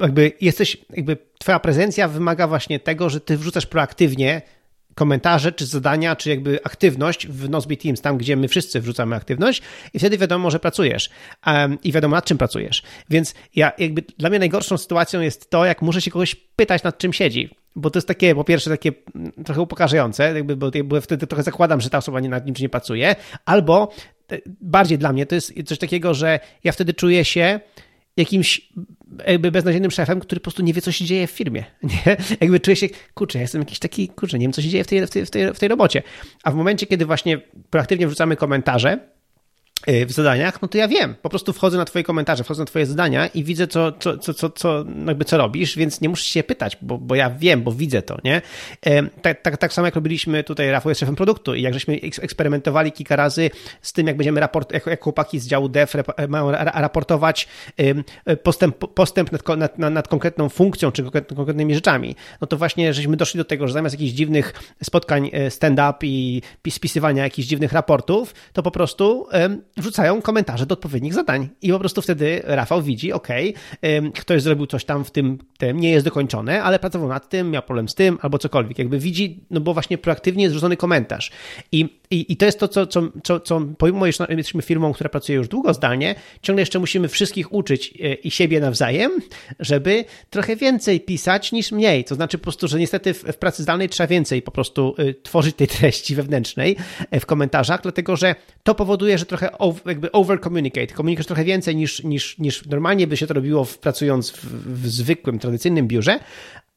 [0.00, 4.42] jakby jesteś, jakby twoja prezencja wymaga właśnie tego, że ty wrzucasz proaktywnie
[4.94, 9.62] komentarze, czy zadania, czy jakby aktywność w Nozbe Teams, tam gdzie my wszyscy wrzucamy aktywność
[9.94, 11.10] i wtedy wiadomo, że pracujesz
[11.46, 12.82] um, i wiadomo nad czym pracujesz.
[13.10, 16.98] Więc ja jakby dla mnie najgorszą sytuacją jest to, jak muszę się kogoś pytać nad
[16.98, 21.26] czym siedzi bo to jest takie, po pierwsze, takie mm, trochę upokarzające, jakby, bo, wtedy
[21.26, 23.92] trochę zakładam, że ta osoba nie, nad niczym nie pracuje, albo
[24.60, 27.60] bardziej dla mnie to jest coś takiego, że ja wtedy czuję się
[28.16, 28.72] jakimś
[29.26, 31.64] jakby beznadziejnym szefem, który po prostu nie wie, co się dzieje w firmie.
[31.82, 32.16] Nie?
[32.40, 34.86] Jakby czuję się, kurczę, ja jestem jakiś taki, kurczę, nie wiem, co się dzieje w
[34.86, 36.02] tej, w tej, w tej, w tej robocie.
[36.42, 39.13] A w momencie, kiedy właśnie proaktywnie wrzucamy komentarze,
[40.06, 41.14] w zadaniach, no to ja wiem.
[41.22, 44.34] Po prostu wchodzę na Twoje komentarze, wchodzę na Twoje zadania i widzę, co, co, co,
[44.34, 47.72] co, co, jakby co robisz, więc nie musisz się pytać, bo, bo ja wiem, bo
[47.72, 48.42] widzę to, nie?
[49.22, 52.92] Tak, tak, tak samo jak robiliśmy tutaj, Rafał jest szefem produktu i jak żeśmy eksperymentowali
[52.92, 53.50] kilka razy
[53.82, 57.48] z tym, jak będziemy raport, jak, jak chłopaki z działu dev mają raportować
[58.42, 61.04] postęp, postęp nad, nad, nad konkretną funkcją czy
[61.36, 65.50] konkretnymi rzeczami, no to właśnie żeśmy doszli do tego, że zamiast jakichś dziwnych spotkań e,
[65.50, 69.26] stand-up i spisywania jakichś dziwnych raportów, to po prostu
[69.76, 71.48] wrzucają komentarze do odpowiednich zadań.
[71.62, 73.28] I po prostu wtedy Rafał widzi, ok,
[74.14, 77.62] ktoś zrobił coś tam w tym, tym, nie jest dokończone, ale pracował nad tym, miał
[77.62, 78.78] problem z tym, albo cokolwiek.
[78.78, 81.30] Jakby widzi, no bo właśnie proaktywnie jest wrzucony komentarz.
[81.72, 85.10] I, i, i to jest to, co, co, co, co pomimo, że jesteśmy firmą, która
[85.10, 89.12] pracuje już długo zdalnie, ciągle jeszcze musimy wszystkich uczyć e, i siebie nawzajem,
[89.60, 92.04] żeby trochę więcej pisać niż mniej.
[92.04, 95.14] To znaczy po prostu, że niestety w, w pracy zdalnej trzeba więcej po prostu y,
[95.22, 96.76] tworzyć tej treści wewnętrznej
[97.10, 99.50] e, w komentarzach, dlatego że to powoduje, że trochę
[99.86, 100.86] jakby over communicate.
[100.86, 104.44] Komunikujesz trochę więcej niż, niż, niż normalnie by się to robiło w, pracując w,
[104.82, 106.18] w zwykłym, tradycyjnym biurze,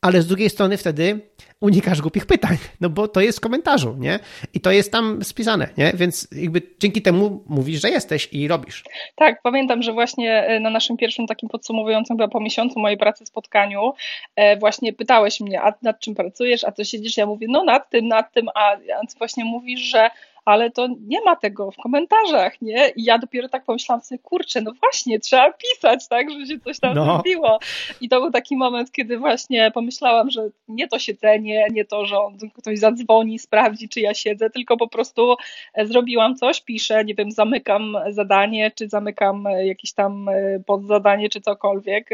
[0.08, 1.20] ale z drugiej strony wtedy
[1.62, 4.20] unikasz głupich pytań, no bo to jest w komentarzu, nie?
[4.54, 5.92] I to jest tam spisane, nie?
[5.96, 8.84] Więc jakby dzięki temu mówisz, że jesteś i robisz.
[9.16, 13.26] Tak, pamiętam, że właśnie e, na naszym pierwszym takim podsumowującym chyba po miesiącu mojej pracy
[13.26, 13.94] spotkaniu
[14.36, 17.18] e, właśnie pytałeś mnie, a nad czym pracujesz, a co siedzisz?
[17.18, 18.78] Ja mówię, no nad tym, nad tym, a
[19.18, 20.10] właśnie mówisz, że
[20.48, 22.90] ale to nie ma tego w komentarzach, nie?
[22.90, 26.80] I ja dopiero tak pomyślałam sobie, kurczę, no właśnie, trzeba pisać, tak, że się coś
[26.80, 27.06] tam no.
[27.06, 27.60] zrobiło.
[28.02, 32.20] I to był taki moment, kiedy właśnie pomyślałam, że nie to siedzenie, nie to, że
[32.20, 35.36] on, ktoś zadzwoni, sprawdzi, czy ja siedzę, tylko po prostu
[35.74, 41.30] e, zrobiłam coś, piszę, nie wiem, zamykam zadanie, czy zamykam e, jakieś tam e, podzadanie,
[41.30, 42.10] czy cokolwiek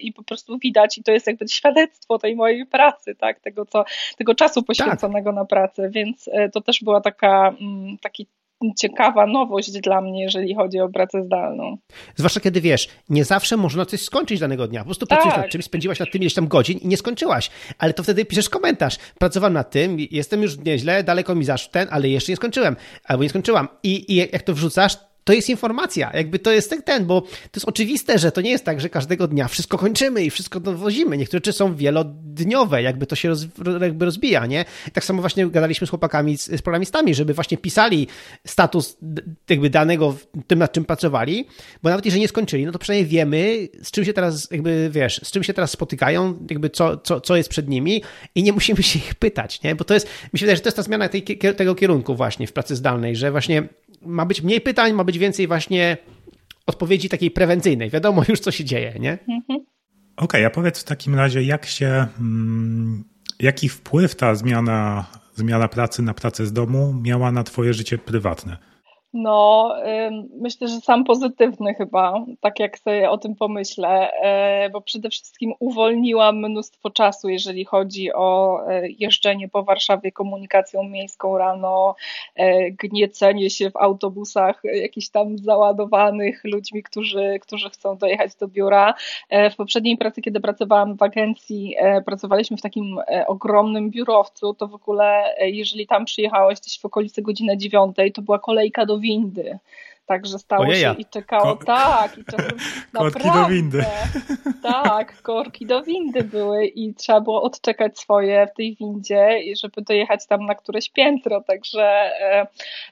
[0.00, 3.84] i po prostu widać i to jest jakby świadectwo tej mojej pracy, tak, tego, co,
[4.18, 5.36] tego czasu poświęconego tak.
[5.36, 7.65] na pracę, więc to też była taka Mm,
[8.02, 8.26] taki
[8.76, 11.76] ciekawa nowość dla mnie, jeżeli chodzi o pracę zdalną.
[12.14, 14.80] Zwłaszcza kiedy wiesz, nie zawsze można coś skończyć danego dnia.
[14.80, 15.18] Po prostu tak.
[15.18, 17.50] pracujesz nad czymś, spędziłaś nad tym ileś tam godzin i nie skończyłaś.
[17.78, 18.98] Ale to wtedy piszesz komentarz.
[19.18, 22.76] Pracowałem nad tym, jestem już nieźle, daleko mi zaszł ten, ale jeszcze nie skończyłem.
[23.04, 23.68] Albo nie skończyłam.
[23.82, 24.96] I, i jak to wrzucasz,
[25.26, 28.64] to jest informacja, jakby to jest ten, bo to jest oczywiste, że to nie jest
[28.64, 31.16] tak, że każdego dnia wszystko kończymy i wszystko dowozimy.
[31.16, 33.46] Niektóre rzeczy są wielodniowe, jakby to się roz,
[33.80, 34.64] jakby rozbija, nie?
[34.92, 38.08] Tak samo właśnie gadaliśmy z chłopakami, z, z programistami, żeby właśnie pisali
[38.46, 38.96] status
[39.50, 41.46] jakby danego tym, nad czym pracowali,
[41.82, 45.20] bo nawet jeżeli nie skończyli, no to przynajmniej wiemy, z czym się teraz, jakby wiesz,
[45.24, 48.02] z czym się teraz spotykają, jakby co, co, co jest przed nimi
[48.34, 49.74] i nie musimy się ich pytać, nie?
[49.74, 51.22] Bo to jest, wydaje, że to jest ta zmiana tej,
[51.56, 53.68] tego kierunku właśnie w pracy zdalnej, że właśnie
[54.06, 55.96] ma być mniej pytań, ma być więcej właśnie
[56.66, 57.90] odpowiedzi takiej prewencyjnej.
[57.90, 59.12] Wiadomo już, co się dzieje, nie?
[59.12, 59.44] Mhm.
[59.48, 59.66] Okej,
[60.16, 63.04] okay, a powiedz w takim razie, jak się, mm,
[63.40, 68.56] jaki wpływ ta zmiana, zmiana pracy na pracę z domu miała na twoje życie prywatne?
[69.18, 69.74] No,
[70.40, 75.52] myślę, że sam pozytywny chyba, tak jak sobie o tym pomyślę, e, bo przede wszystkim
[75.58, 81.94] uwolniłam mnóstwo czasu, jeżeli chodzi o e, jeżdżenie po Warszawie komunikacją miejską rano,
[82.34, 88.94] e, gniecenie się w autobusach jakichś tam załadowanych ludźmi, którzy, którzy chcą dojechać do biura.
[89.50, 95.34] W poprzedniej pracy, kiedy pracowałam w agencji, pracowaliśmy w takim ogromnym biurowcu, to w ogóle,
[95.40, 99.58] jeżeli tam przyjechałeś gdzieś w okolicy godziny dziewiątej, to była kolejka do windy.
[100.06, 100.94] Także stało Ojeja.
[100.94, 101.56] się i czekało.
[101.56, 102.58] Ko tak, i czasem
[102.98, 103.84] Korki do windy.
[104.62, 110.26] Tak, korki do windy były i trzeba było odczekać swoje w tej windzie, żeby dojechać
[110.26, 111.40] tam na któreś piętro.
[111.40, 111.82] Także,
[112.20, 112.46] e,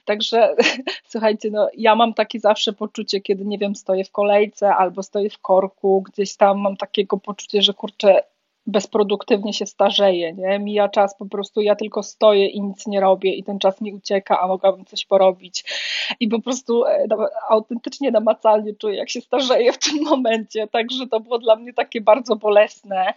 [0.05, 0.57] także
[1.13, 5.31] słuchajcie, no, ja mam takie zawsze poczucie, kiedy nie wiem, stoję w kolejce albo stoję
[5.31, 8.23] w korku, gdzieś tam mam takiego poczucie, że kurczę,
[8.67, 10.59] bezproduktywnie się starzeje, nie?
[10.59, 13.93] Mija czas, po prostu ja tylko stoję i nic nie robię i ten czas mi
[13.93, 15.65] ucieka, a mogłabym coś porobić.
[16.21, 17.07] I po prostu e,
[17.49, 22.01] autentycznie namacalnie czuję, jak się starzeję w tym momencie, także to było dla mnie takie
[22.01, 23.15] bardzo bolesne.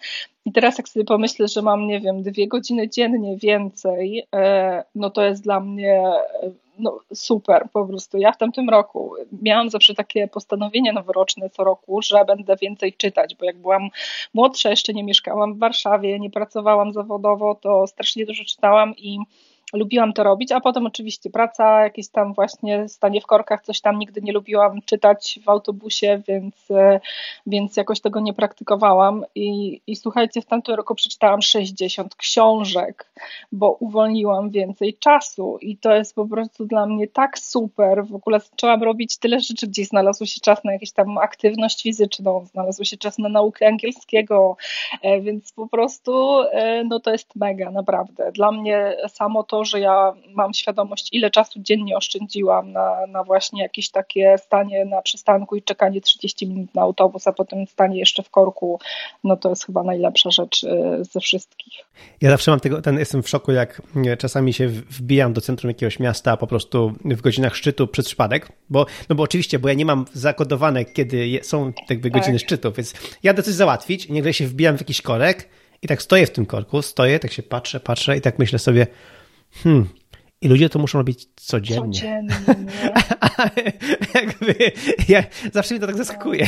[0.48, 5.10] I teraz jak sobie pomyślę, że mam, nie wiem, dwie godziny dziennie więcej, e, no
[5.10, 6.04] to jest dla mnie
[6.44, 8.18] e, no, super po prostu.
[8.18, 13.36] Ja w tamtym roku miałam zawsze takie postanowienie noworoczne co roku, że będę więcej czytać,
[13.36, 13.90] bo jak byłam
[14.34, 19.18] młodsza, jeszcze nie mieszkałam w Warszawie, nie pracowałam zawodowo, to strasznie dużo czytałam i
[19.74, 24.00] lubiłam to robić, a potem oczywiście praca, jakieś tam właśnie stanie w korkach, coś tam
[24.00, 27.00] nigdy nie lubiłam czytać w autobusie, więc, e,
[27.48, 33.12] więc jakoś tego nie praktykowałam i, i słuchajcie, w tamtym roku przeczytałam 60 książek,
[33.52, 38.40] bo uwolniłam więcej czasu i to jest po prostu dla mnie tak super, w ogóle
[38.40, 42.98] zaczęłam robić tyle rzeczy, gdzie znalazł się czas na jakąś tam aktywność fizyczną, znalazł się
[42.98, 44.58] czas na naukę angielskiego,
[45.02, 48.32] e, więc po prostu e, no to jest mega, naprawdę.
[48.32, 53.24] Dla mnie samo to to, że ja mam świadomość, ile czasu dziennie oszczędziłam na, na
[53.24, 58.00] właśnie jakieś takie stanie na przystanku i czekanie 30 minut na autobus, a potem stanie
[58.00, 58.80] jeszcze w korku,
[59.24, 61.74] no to jest chyba najlepsza rzecz y, ze wszystkich.
[62.22, 63.82] Ja zawsze mam tego, ten, jestem w szoku, jak
[64.18, 68.86] czasami się wbijam do centrum jakiegoś miasta po prostu w godzinach szczytu przez przypadek, bo,
[69.10, 72.48] no bo oczywiście, bo ja nie mam zakodowane, kiedy są jakby godziny tak.
[72.48, 72.94] szczytu, więc
[73.24, 75.50] jadę coś załatwić i nagle się wbijam w jakiś korek
[75.82, 78.88] i tak stoję w tym korku, stoję, tak się patrzę, patrzę i tak myślę sobie,
[79.64, 79.88] hmm,
[80.42, 81.94] I ludzie to muszą robić codziennie.
[81.94, 82.34] Codziennie.
[84.16, 84.56] Jakby,
[85.10, 86.48] ja, zawsze mnie to tak zaskakuje.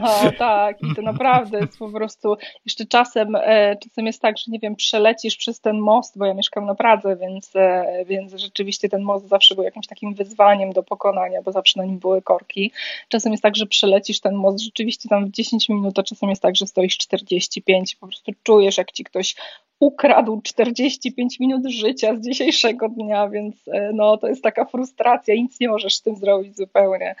[0.00, 2.36] No tak, i to naprawdę jest po prostu,
[2.66, 6.34] jeszcze czasem, e, czasem jest tak, że nie wiem, przelecisz przez ten most, bo ja
[6.34, 10.82] mieszkam na Pradze, więc, e, więc rzeczywiście ten most zawsze był jakimś takim wyzwaniem do
[10.82, 12.72] pokonania, bo zawsze na nim były korki.
[13.08, 16.42] Czasem jest tak, że przelecisz ten most rzeczywiście tam w 10 minut, a czasem jest
[16.42, 19.34] tak, że stoisz 45 i po prostu czujesz, jak ci ktoś
[19.80, 25.60] ukradł 45 minut życia z dzisiejszego dnia, więc e, no, to jest taka frustracja nic
[25.60, 27.14] nie możesz z tym zrobić zupełnie.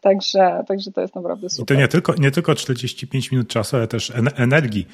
[0.00, 1.64] Także, także to jest naprawdę super.
[1.64, 4.86] I to nie tylko, nie tylko 45 minut czasu, ale też energii.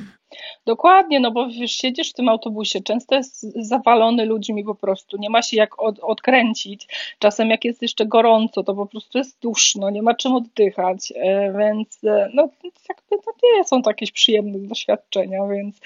[0.66, 5.30] Dokładnie, no bo wiesz, siedzisz w tym autobusie, często jest zawalony ludźmi po prostu, nie
[5.30, 6.86] ma się jak od, odkręcić.
[7.18, 11.52] Czasem jak jest jeszcze gorąco, to po prostu jest duszno, nie ma czym oddychać, e,
[11.58, 12.48] więc e, no
[12.88, 15.80] jakby to nie są to jakieś przyjemne doświadczenia, więc,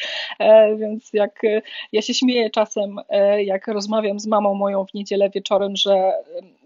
[0.79, 1.43] więc jak
[1.93, 2.97] ja się śmieję czasem,
[3.39, 6.13] jak rozmawiam z mamą moją w niedzielę wieczorem, że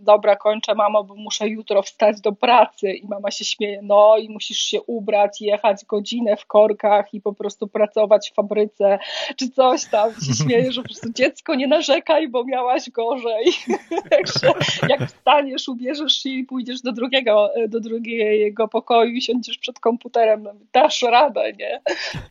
[0.05, 4.29] dobra, kończę mamo, bo muszę jutro wstać do pracy i mama się śmieje, no i
[4.29, 8.99] musisz się ubrać, jechać godzinę w korkach i po prostu pracować w fabryce,
[9.37, 13.45] czy coś tam, się śmieje, że po prostu dziecko nie narzekaj, bo miałaś gorzej.
[14.11, 14.53] Także
[14.89, 20.43] jak wstaniesz, ubierzesz się i pójdziesz do drugiego, do drugiego pokoju i siądziesz przed komputerem,
[20.43, 21.81] no, dasz radę, nie?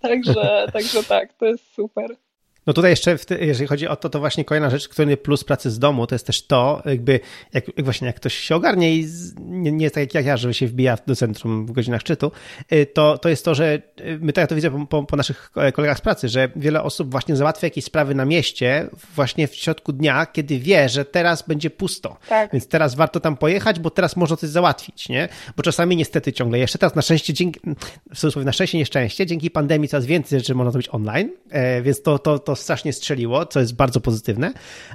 [0.01, 2.15] Także, także tak, to jest super.
[2.67, 5.79] No tutaj jeszcze, jeżeli chodzi o to, to właśnie kolejna rzecz, który plus pracy z
[5.79, 7.19] domu, to jest też to, jakby,
[7.53, 9.07] jak, jak właśnie jak ktoś się ogarnie i
[9.39, 12.31] nie, nie, jest tak jak ja, że się wbija do centrum w godzinach szczytu,
[12.73, 15.15] y, to, to jest to, że y, my tak ja to widzę po, po, po,
[15.15, 19.55] naszych kolegach z pracy, że wiele osób właśnie załatwia jakieś sprawy na mieście właśnie w
[19.55, 22.17] środku dnia, kiedy wie, że teraz będzie pusto.
[22.29, 22.51] Tak.
[22.51, 25.29] Więc teraz warto tam pojechać, bo teraz można coś załatwić, nie?
[25.57, 27.59] Bo czasami niestety ciągle jeszcze teraz na szczęście, dzięki,
[28.13, 32.01] w cudzysłowie na szczęście, nieszczęście, dzięki pandemii coraz więcej rzeczy można zrobić online, e, więc
[32.01, 34.53] to, to, to to strasznie strzeliło, co jest bardzo pozytywne,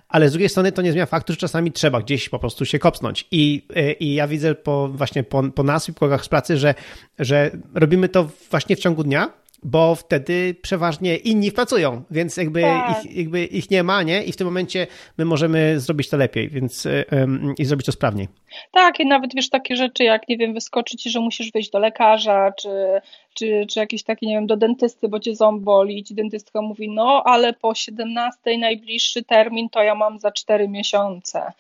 [0.09, 2.79] ale z drugiej strony to nie zmienia faktu, że czasami trzeba gdzieś po prostu się
[2.79, 3.27] kopnąć.
[3.31, 6.57] I, e, i ja widzę po, właśnie po, po nas i po kolegach z pracy,
[6.57, 6.75] że,
[7.19, 9.31] że robimy to właśnie w ciągu dnia,
[9.63, 13.05] bo wtedy przeważnie inni pracują, więc jakby, tak.
[13.05, 14.23] ich, jakby ich nie ma, nie?
[14.23, 14.87] I w tym momencie
[15.19, 18.29] my możemy zrobić to lepiej, więc um, i zrobić to sprawniej.
[18.73, 22.53] Tak, i nawet wiesz takie rzeczy jak, nie wiem, wyskoczyć, że musisz wyjść do lekarza,
[22.61, 22.69] czy
[23.39, 26.63] czy, czy jakieś takie, nie wiem, do dentysty, bo cię ząb boli i ci dentystka
[26.63, 31.53] mówi, no ale po 17 najbliższy termin to ja mam za 4 miesiące.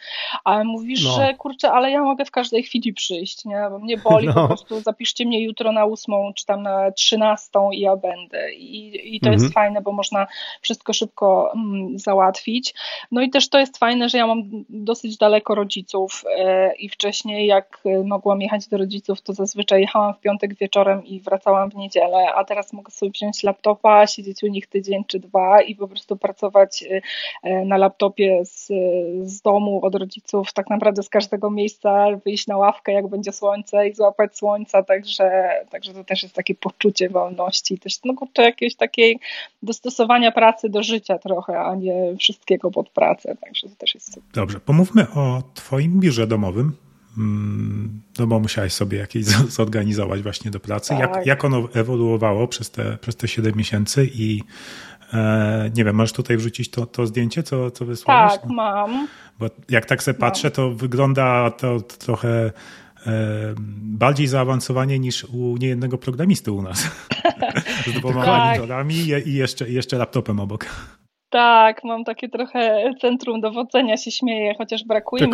[0.44, 1.10] Ale mówisz, no.
[1.10, 3.66] że kurczę, ale ja mogę w każdej chwili przyjść, nie?
[3.70, 4.34] Bo mnie boli, no.
[4.34, 8.52] po prostu zapiszcie mnie jutro na 8 czy tam na 13 i ja będę.
[8.52, 9.42] I, i to mhm.
[9.42, 10.26] jest fajne, bo można
[10.60, 12.74] wszystko szybko mm, załatwić.
[13.10, 17.46] No i też to jest fajne, że ja mam dosyć daleko rodziców e, i wcześniej
[17.46, 22.26] jak mogłam jechać do rodziców, to zazwyczaj jechałam w piątek wieczorem i wracałam w niedzielę,
[22.34, 26.16] a teraz mogę sobie wziąć laptopa, siedzieć u nich tydzień czy dwa i po prostu
[26.16, 27.02] pracować y,
[27.48, 28.66] y, na laptopie z,
[29.22, 33.88] z domu od rodziców, tak naprawdę z każdego miejsca, wyjść na ławkę, jak będzie słońce
[33.88, 38.74] i złapać słońca, także, także to też jest takie poczucie wolności, też no kurczę, jakiegoś
[38.74, 39.20] takiej
[39.62, 44.30] dostosowania pracy do życia trochę, a nie wszystkiego pod pracę, także to też jest super.
[44.34, 46.87] Dobrze, pomówmy o Twoim biurze domowym.
[47.18, 49.24] Mm, no bo musiałeś sobie jakieś
[49.58, 50.88] zorganizować właśnie do pracy.
[50.88, 51.00] Tak.
[51.00, 54.42] Jak, jak ono ewoluowało przez te, przez te 7 miesięcy i
[55.12, 58.32] e, nie wiem, możesz tutaj wrzucić to, to zdjęcie, co, co wysłałeś?
[58.32, 59.08] Tak, mam.
[59.38, 62.52] Bo jak tak sobie patrzę, to wygląda to, to trochę
[63.06, 66.90] e, bardziej zaawansowanie niż u niejednego programisty u nas.
[67.86, 68.46] Z dwoma tak.
[68.46, 68.94] monitorami
[69.26, 70.66] i jeszcze, jeszcze laptopem obok.
[71.30, 75.32] Tak, mam takie trochę centrum dowodzenia, się śmieję, chociaż brakuje mi,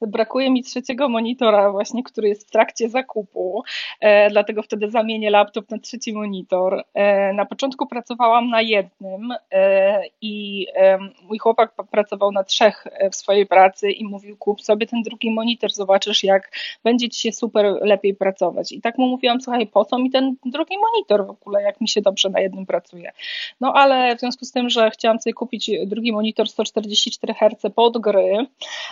[0.00, 3.62] brakuje mi trzeciego monitora właśnie, który jest w trakcie zakupu,
[4.00, 6.84] e, dlatego wtedy zamienię laptop na trzeci monitor.
[6.94, 13.10] E, na początku pracowałam na jednym e, i e, mój chłopak pracował na trzech e,
[13.10, 16.52] w swojej pracy i mówił kup sobie ten drugi monitor, zobaczysz jak
[16.84, 18.72] będzie ci się super lepiej pracować.
[18.72, 21.88] I tak mu mówiłam, słuchaj, po co mi ten drugi monitor w ogóle, jak mi
[21.88, 23.12] się dobrze na jednym pracuje.
[23.60, 27.98] No ale w związku z tym, że chciałam sobie kupić drugi monitor 144 Hz pod
[27.98, 28.46] gry,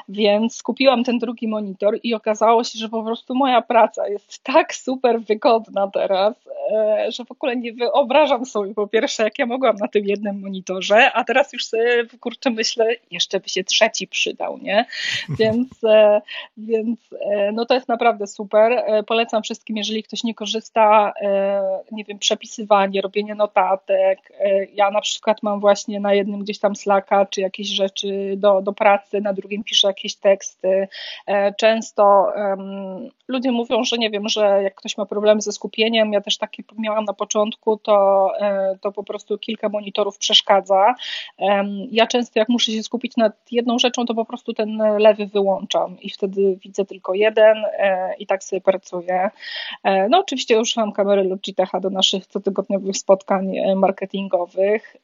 [0.09, 4.75] więc kupiłam ten drugi monitor i okazało się, że po prostu moja praca jest tak
[4.75, 6.35] super wygodna teraz,
[6.73, 10.41] e, że w ogóle nie wyobrażam sobie po pierwsze, jak ja mogłam na tym jednym
[10.41, 14.85] monitorze, a teraz już sobie kurczę myślę, jeszcze by się trzeci przydał, nie?
[15.39, 16.21] Więc, e,
[16.57, 18.85] więc e, no to jest naprawdę super.
[19.07, 21.13] Polecam wszystkim, jeżeli ktoś nie korzysta,
[21.93, 24.33] nie wiem, przepisywanie, robienie notatek.
[24.75, 28.73] Ja na przykład mam właśnie na jednym gdzieś tam Slacka, czy jakieś rzeczy do, do
[28.73, 30.89] pracy, na drugim piszę jakieś teksty.
[31.59, 36.21] Często um, ludzie mówią, że nie wiem, że jak ktoś ma problemy ze skupieniem, ja
[36.21, 38.31] też takie miałam na początku, to,
[38.81, 40.95] to po prostu kilka monitorów przeszkadza.
[41.91, 46.01] Ja często jak muszę się skupić nad jedną rzeczą, to po prostu ten lewy wyłączam
[46.01, 47.57] i wtedy widzę tylko jeden
[48.19, 49.31] i tak sobie pracuję.
[50.11, 54.97] No oczywiście używam kamery Logitecha do naszych cotygodniowych spotkań marketingowych.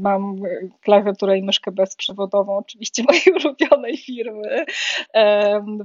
[0.00, 0.36] Mam
[0.80, 4.64] klawiaturę i myszkę bezprzewodową, oczywiście mojej ulubionej firmy.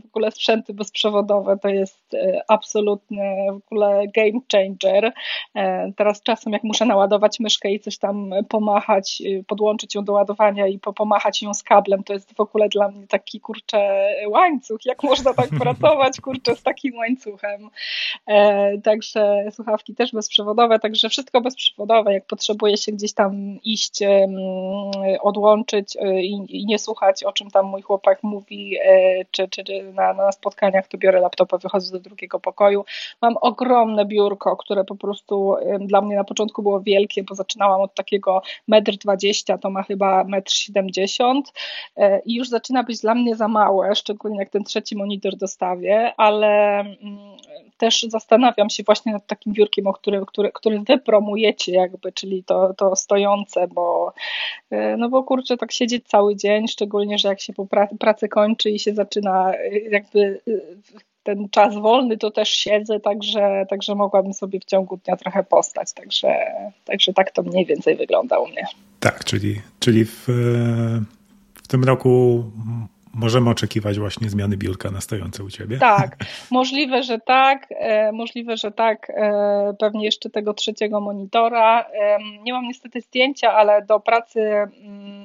[0.02, 5.14] W ogóle sprzęty bezprzewodowe to jest e, absolutny w ogóle game changer.
[5.56, 10.14] E, teraz czasem jak muszę naładować myszkę i coś tam pomachać, e, podłączyć ją do
[10.14, 14.86] ładowania i pomachać ją z kablem, to jest w ogóle dla mnie taki kurczę łańcuch.
[14.86, 17.70] Jak można tak pracować kurczę z takim łańcuchem?
[18.84, 22.14] Także słuchawki też bezprzewodowe, także wszystko bezprzewodowe.
[22.14, 24.00] Jak potrzebuję się gdzieś tam iść,
[25.22, 25.98] odłączyć
[26.48, 28.78] i nie słuchać o czym tam mój chłopak mówi,
[29.32, 32.86] czy, czy, czy na, na spotkaniach, to biorę laptopa, wychodzę do drugiego pokoju.
[33.22, 37.94] Mam ogromne biurko, które po prostu dla mnie na początku było wielkie, bo zaczynałam od
[37.96, 41.44] takiego 1,20 m, to ma chyba 1,70 m
[41.98, 46.14] e, i już zaczyna być dla mnie za małe, szczególnie jak ten trzeci monitor dostawię,
[46.18, 47.38] ale mm,
[47.78, 52.44] też zastanawiam się właśnie nad takim biurkiem, o którym, który, który wy promujecie jakby, czyli
[52.44, 54.14] to, to stojące, bo
[54.70, 57.68] e, no bo kurczę, tak siedzieć cały dzień, szczególnie, że jak się po
[58.00, 60.42] pracy kończy i się zaczyna e, jakby
[61.24, 65.94] ten czas wolny to też siedzę, także, także mogłabym sobie w ciągu dnia trochę postać.
[65.94, 66.36] Także,
[66.86, 68.66] także tak to mniej więcej wygląda u mnie.
[69.00, 70.26] Tak, czyli, czyli w,
[71.64, 72.44] w tym roku
[73.16, 75.78] możemy oczekiwać właśnie zmiany biurka na stojące u Ciebie?
[75.78, 76.18] Tak,
[76.52, 81.82] możliwe, że tak, e, możliwe, że tak, e, pewnie jeszcze tego trzeciego monitora.
[81.82, 85.25] E, nie mam niestety zdjęcia, ale do pracy mm,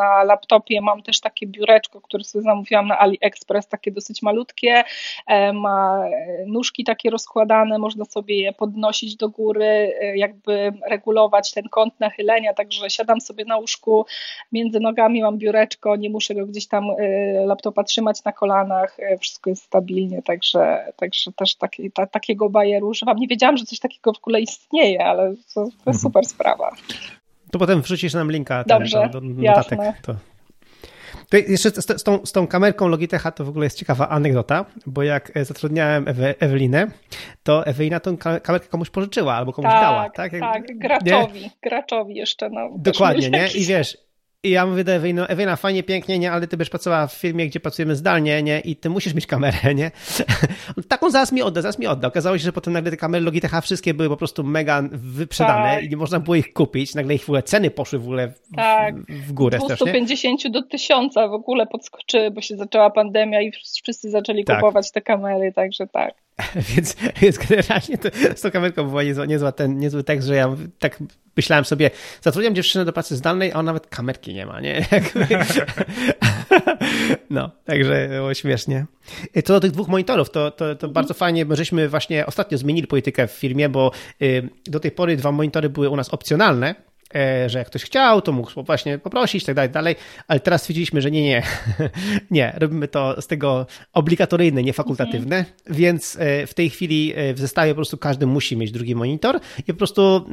[0.00, 4.84] na laptopie mam też takie biureczko, które sobie zamówiłam na AliExpress, takie dosyć malutkie,
[5.26, 6.04] e, ma
[6.46, 9.64] nóżki takie rozkładane, można sobie je podnosić do góry,
[10.00, 14.06] e, jakby regulować ten kąt nachylenia, także siadam sobie na łóżku,
[14.52, 19.50] między nogami mam biureczko, nie muszę go gdzieś tam e, laptopa trzymać na kolanach, wszystko
[19.50, 23.16] jest stabilnie, także, także też taki, ta, takiego bajeru używam.
[23.16, 25.98] Nie wiedziałam, że coś takiego w ogóle istnieje, ale to, to jest mhm.
[25.98, 26.70] super sprawa.
[27.50, 29.78] To potem wrzucisz nam linka Dobrze, do, do notatek.
[30.02, 30.14] To.
[31.30, 34.64] To jeszcze z, z, tą, z tą kamerką Logitecha to w ogóle jest ciekawa anegdota,
[34.86, 36.86] bo jak e, zatrudniałem Ewe, Ewelinę,
[37.42, 40.10] to Ewelina tą kamerkę komuś pożyczyła albo komuś tak, dała.
[40.10, 41.50] Tak, tak, graczowi, nie?
[41.62, 42.50] graczowi jeszcze.
[42.50, 43.48] No, Dokładnie, nie?
[43.54, 43.98] I wiesz,
[44.44, 47.46] i ja mówię do Ewina, Ewina, fajnie, pięknie, nie, ale ty byś pracowała w firmie,
[47.46, 49.90] gdzie pracujemy zdalnie, nie, i ty musisz mieć kamerę, nie.
[50.88, 52.08] Taką zaraz mi odda, zaraz mi odda.
[52.08, 55.84] Okazało się, że potem nagle te kamery Logitecha wszystkie były po prostu mega wyprzedane tak.
[55.84, 56.94] i nie można było ich kupić.
[56.94, 58.94] Nagle ich w ogóle ceny poszły w ogóle w, tak.
[59.08, 60.60] w górę 250 strasznie.
[60.60, 64.56] do 1000 w ogóle podskoczyły, bo się zaczęła pandemia i wszyscy zaczęli tak.
[64.56, 66.14] kupować te kamery, także tak.
[66.74, 70.56] Więc, więc generalnie to, z tą kamerką była niezła, niezła ten, niezły tekst, że ja
[70.78, 70.98] tak
[71.36, 71.90] myślałem sobie,
[72.22, 74.86] zatrudniam dziewczynę do pracy zdalnej, a ona nawet kamerki nie ma, nie?
[77.30, 78.86] no, także było śmiesznie.
[79.44, 82.86] Co do tych dwóch monitorów, to, to, to bardzo fajnie, bo żeśmy właśnie ostatnio zmienili
[82.86, 86.74] politykę w firmie, bo y, do tej pory dwa monitory były u nas opcjonalne,
[87.46, 89.96] że jak ktoś chciał, to mógł właśnie poprosić, tak dalej, dalej,
[90.28, 91.42] ale teraz stwierdziliśmy, że nie, nie,
[92.30, 95.56] nie, robimy to z tego obligatoryjne, nie fakultatywne, mhm.
[95.68, 99.40] więc e, w tej chwili e, w zestawie po prostu każdy musi mieć drugi monitor
[99.58, 100.26] i po prostu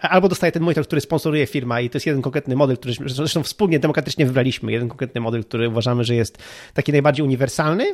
[0.00, 3.42] albo dostaje ten monitor, który sponsoruje firma i to jest jeden konkretny model, który zresztą
[3.42, 6.38] wspólnie demokratycznie wybraliśmy, jeden konkretny model, który uważamy, że jest
[6.74, 7.84] taki najbardziej uniwersalny,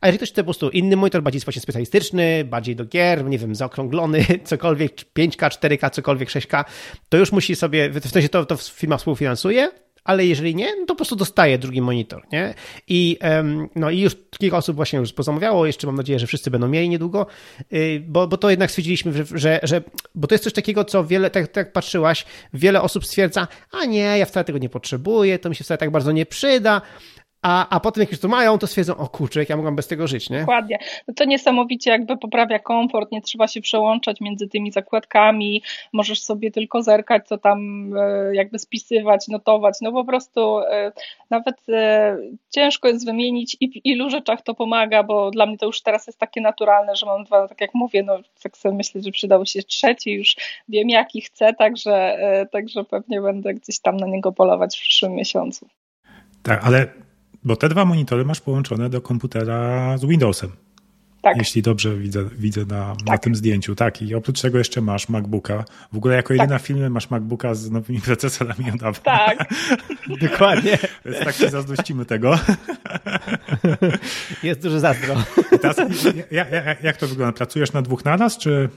[0.00, 3.38] a jeżeli ktoś chce po prostu inny monitor, bardziej właśnie specjalistyczny, bardziej do gier, nie
[3.38, 6.64] wiem, zaokrąglony, cokolwiek, 5K, 4K, cokolwiek, 6K,
[7.08, 9.70] to już musi musi sobie, w sensie to, to firma współfinansuje,
[10.04, 12.54] ale jeżeli nie, no to po prostu dostaje drugi monitor, nie?
[12.88, 13.18] I,
[13.74, 16.88] no i już kilka osób właśnie już pozamawiało, jeszcze mam nadzieję, że wszyscy będą mieli
[16.88, 17.26] niedługo,
[17.72, 19.82] y, bo, bo to jednak stwierdziliśmy, że, że, że
[20.14, 22.24] bo to jest coś takiego, co wiele, tak, tak patrzyłaś,
[22.54, 25.90] wiele osób stwierdza, a nie, ja wcale tego nie potrzebuję, to mi się wcale tak
[25.90, 26.82] bardzo nie przyda,
[27.42, 29.86] a, a potem jak już to mają, to stwierdzą, o kurczę, jak ja mogłam bez
[29.88, 30.40] tego żyć, nie?
[30.40, 30.78] Dokładnie.
[31.08, 35.62] No to niesamowicie jakby poprawia komfort, nie trzeba się przełączać między tymi zakładkami,
[35.92, 40.92] możesz sobie tylko zerkać, co tam e, jakby spisywać, notować, no po prostu e,
[41.30, 42.16] nawet e,
[42.50, 46.06] ciężko jest wymienić i w ilu rzeczach to pomaga, bo dla mnie to już teraz
[46.06, 49.46] jest takie naturalne, że mam dwa, tak jak mówię, no tak sobie myślę, że przydał
[49.46, 50.36] się trzeci, już
[50.68, 52.18] wiem jaki chcę, także,
[52.52, 55.68] także pewnie będę gdzieś tam na niego polować w przyszłym miesiącu.
[56.42, 56.86] Tak, ale
[57.44, 60.50] bo te dwa monitory masz połączone do komputera z Windowsem.
[61.22, 61.36] tak.
[61.36, 63.06] jeśli dobrze widzę, widzę na, tak.
[63.06, 63.74] na tym zdjęciu.
[63.74, 65.64] Tak, i oprócz tego jeszcze masz MacBooka.
[65.92, 66.62] W ogóle jako jedyna tak.
[66.62, 69.48] filmy masz MacBooka z nowymi procesorami od Tak,
[70.30, 70.78] dokładnie.
[71.04, 72.38] Więc tak się zazdrościmy tego.
[74.42, 75.14] Jest duży zazdro.
[75.62, 75.76] Teraz,
[76.30, 77.32] jak, jak, jak to wygląda?
[77.32, 78.68] Pracujesz na dwóch naraz, czy...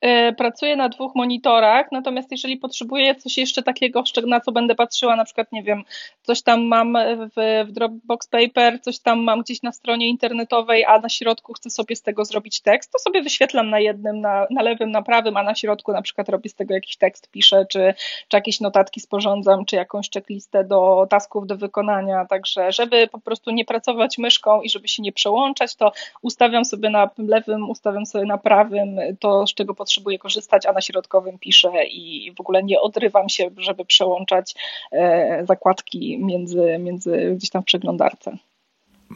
[0.00, 5.16] E, pracuję na dwóch monitorach, natomiast jeżeli potrzebuję coś jeszcze takiego, na co będę patrzyła,
[5.16, 5.84] na przykład, nie wiem,
[6.22, 6.98] coś tam mam
[7.36, 11.70] w, w Dropbox Paper, coś tam mam gdzieś na stronie internetowej, a na środku chcę
[11.70, 15.36] sobie z tego zrobić tekst, to sobie wyświetlam na jednym, na, na lewym, na prawym,
[15.36, 17.94] a na środku na przykład robię z tego jakiś tekst, piszę, czy,
[18.28, 23.50] czy jakieś notatki sporządzam, czy jakąś checklistę do tasków do wykonania, także żeby po prostu
[23.50, 25.92] nie pracować myszką i żeby się nie przełączać, to
[26.22, 30.80] ustawiam sobie na lewym, ustawiam sobie na prawym to z czego potrzebuję korzystać, a na
[30.80, 34.54] środkowym piszę i w ogóle nie odrywam się, żeby przełączać
[34.92, 38.36] e, zakładki między, między gdzieś tam w przeglądarce.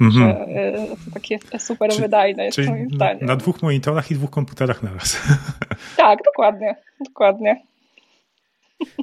[0.00, 0.36] Mhm.
[0.48, 3.20] E, to takie super czyli, wydajne jest moim zdaniem.
[3.20, 5.16] Na, na dwóch monitorach i dwóch komputerach naraz.
[5.96, 7.62] Tak, dokładnie, dokładnie.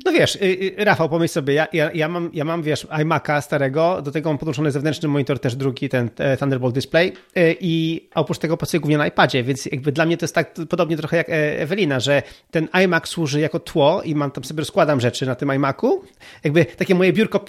[0.05, 0.39] No wiesz, y,
[0.79, 4.29] y, Rafał, pomyśl sobie, ja, ja, ja, mam, ja mam, wiesz, iMac'a starego, do tego
[4.29, 8.81] mam podłączony zewnętrzny monitor, też drugi, ten e, Thunderbolt Display y, i oprócz tego pracuję
[8.81, 11.99] głównie na iPadzie, więc jakby dla mnie to jest tak podobnie trochę jak e, Ewelina,
[11.99, 16.03] że ten iMac służy jako tło i mam tam sobie rozkładam rzeczy na tym iMacu,
[16.43, 17.45] jakby takie moje biurko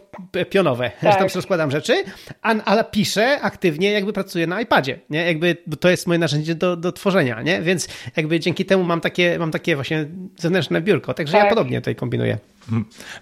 [0.51, 1.01] pionowe, tak.
[1.01, 1.31] że tam tak.
[1.31, 2.05] sobie rozkładam rzeczy,
[2.43, 5.27] ale piszę aktywnie, jakby pracuję na iPadzie, nie?
[5.27, 7.63] Jakby to jest moje narzędzie do, do tworzenia, nie?
[7.63, 10.07] Więc jakby dzięki temu mam takie, mam takie właśnie
[10.37, 11.45] zewnętrzne biurko, także tak.
[11.45, 12.39] ja podobnie tutaj kombinuję kombinuję.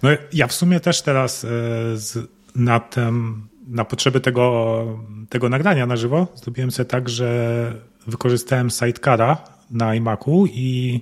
[0.02, 1.48] No, ja w sumie też teraz e,
[2.54, 2.80] na,
[3.68, 4.84] na potrzeby tego,
[5.28, 7.72] tego nagrania na żywo zrobiłem sobie tak, że
[8.06, 9.36] wykorzystałem sidecara
[9.70, 11.00] na iMacu i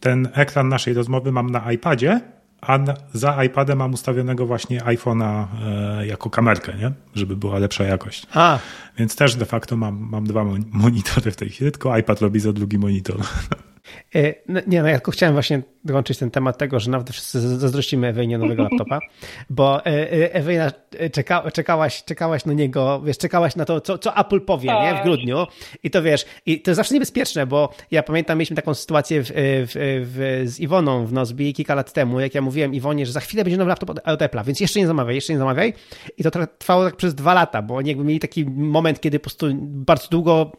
[0.00, 2.20] ten ekran naszej rozmowy mam na iPadzie,
[2.60, 2.78] a
[3.12, 6.92] za iPadem mam ustawionego właśnie iPhone'a e, jako kamerkę, nie?
[7.14, 8.26] żeby była lepsza jakość.
[8.34, 8.58] A.
[8.98, 12.52] Więc też de facto mam, mam dwa monitory w tej chwili, tylko iPad robi za
[12.52, 13.20] drugi monitor.
[14.14, 17.40] E, no, nie, no ja tylko chciałem właśnie dołączyć ten temat tego, że nawet wszyscy
[17.40, 19.00] zazdrościmy Ewejnie nowego laptopa,
[19.50, 20.72] bo e, e, Ewejna
[21.12, 24.94] czeka, czekałaś, czekałaś na niego, wiesz, czekałaś na to, co, co Apple powie, nie, w
[24.94, 25.04] tak.
[25.04, 25.46] grudniu
[25.82, 29.26] i to wiesz, i to jest zawsze niebezpieczne, bo ja pamiętam, mieliśmy taką sytuację w,
[29.26, 29.72] w,
[30.14, 33.44] w, z Iwoną w Nozbi kilka lat temu, jak ja mówiłem Iwonie, że za chwilę
[33.44, 35.72] będzie nowy laptop od, od Apple'a, więc jeszcze nie zamawiaj, jeszcze nie zamawiaj
[36.18, 39.22] i to trwało tak przez dwa lata, bo oni jakby mieli taki moment, kiedy po
[39.22, 40.52] prostu bardzo długo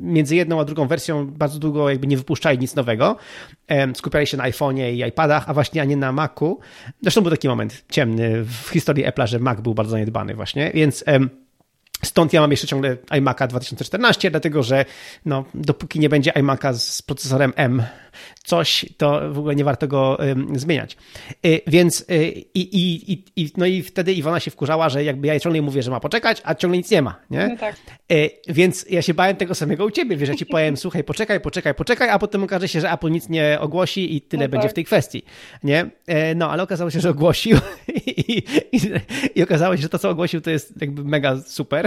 [0.00, 3.16] między jedną a drugą wersją bardzo długo jakby nie wypuszczali nic nowego.
[3.94, 6.58] Skupiali się na iPhone'ie i iPadach, a właśnie a nie na Macu.
[7.02, 11.04] Zresztą był taki moment ciemny w historii Apple'a, że Mac był bardzo zaniedbany właśnie, więc
[12.04, 14.84] Stąd ja mam jeszcze ciągle iMac'a 2014, dlatego że
[15.24, 17.82] no, dopóki nie będzie iMac'a z procesorem M,
[18.44, 20.96] coś, to w ogóle nie warto go um, zmieniać.
[21.46, 25.40] Y, więc y, i, i, i, no i wtedy Iwona się wkurzała, że jakby ja
[25.40, 27.48] ciągle mówię, że ma poczekać, a ciągle nic nie ma, nie?
[27.48, 27.76] No tak.
[28.12, 31.40] Y, więc ja się bałem tego samego u ciebie, wiesz, ja ci powiem, słuchaj, poczekaj,
[31.40, 34.68] poczekaj, poczekaj, a potem okaże się, że Apple nic nie ogłosi i tyle no będzie
[34.68, 34.72] tak.
[34.72, 35.22] w tej kwestii,
[35.62, 35.90] nie?
[36.36, 37.58] No, ale okazało się, że ogłosił
[38.06, 38.42] i,
[38.72, 38.80] i,
[39.34, 41.85] i okazało się, że to, co ogłosił, to jest jakby mega super,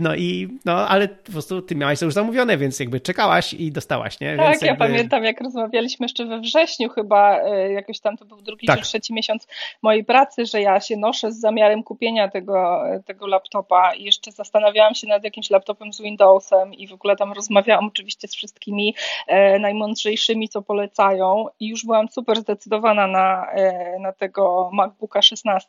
[0.00, 3.72] no i, no, ale po prostu ty miałaś to już zamówione, więc jakby czekałaś i
[3.72, 4.36] dostałaś, nie?
[4.36, 8.42] Tak, więc ja pamiętam, jak rozmawialiśmy jeszcze we wrześniu chyba, e, jakoś tam to był
[8.42, 8.78] drugi tak.
[8.78, 9.46] czy trzeci miesiąc
[9.82, 14.94] mojej pracy, że ja się noszę z zamiarem kupienia tego, tego laptopa i jeszcze zastanawiałam
[14.94, 18.94] się nad jakimś laptopem z Windowsem i w ogóle tam rozmawiałam oczywiście z wszystkimi
[19.26, 25.68] e, najmądrzejszymi, co polecają i już byłam super zdecydowana na, e, na tego MacBooka 16.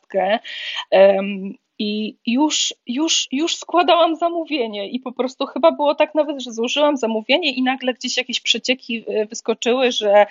[1.78, 6.96] I już, już, już składałam zamówienie i po prostu chyba było tak nawet, że złożyłam
[6.96, 10.26] zamówienie i nagle gdzieś jakieś przecieki e, wyskoczyły, że,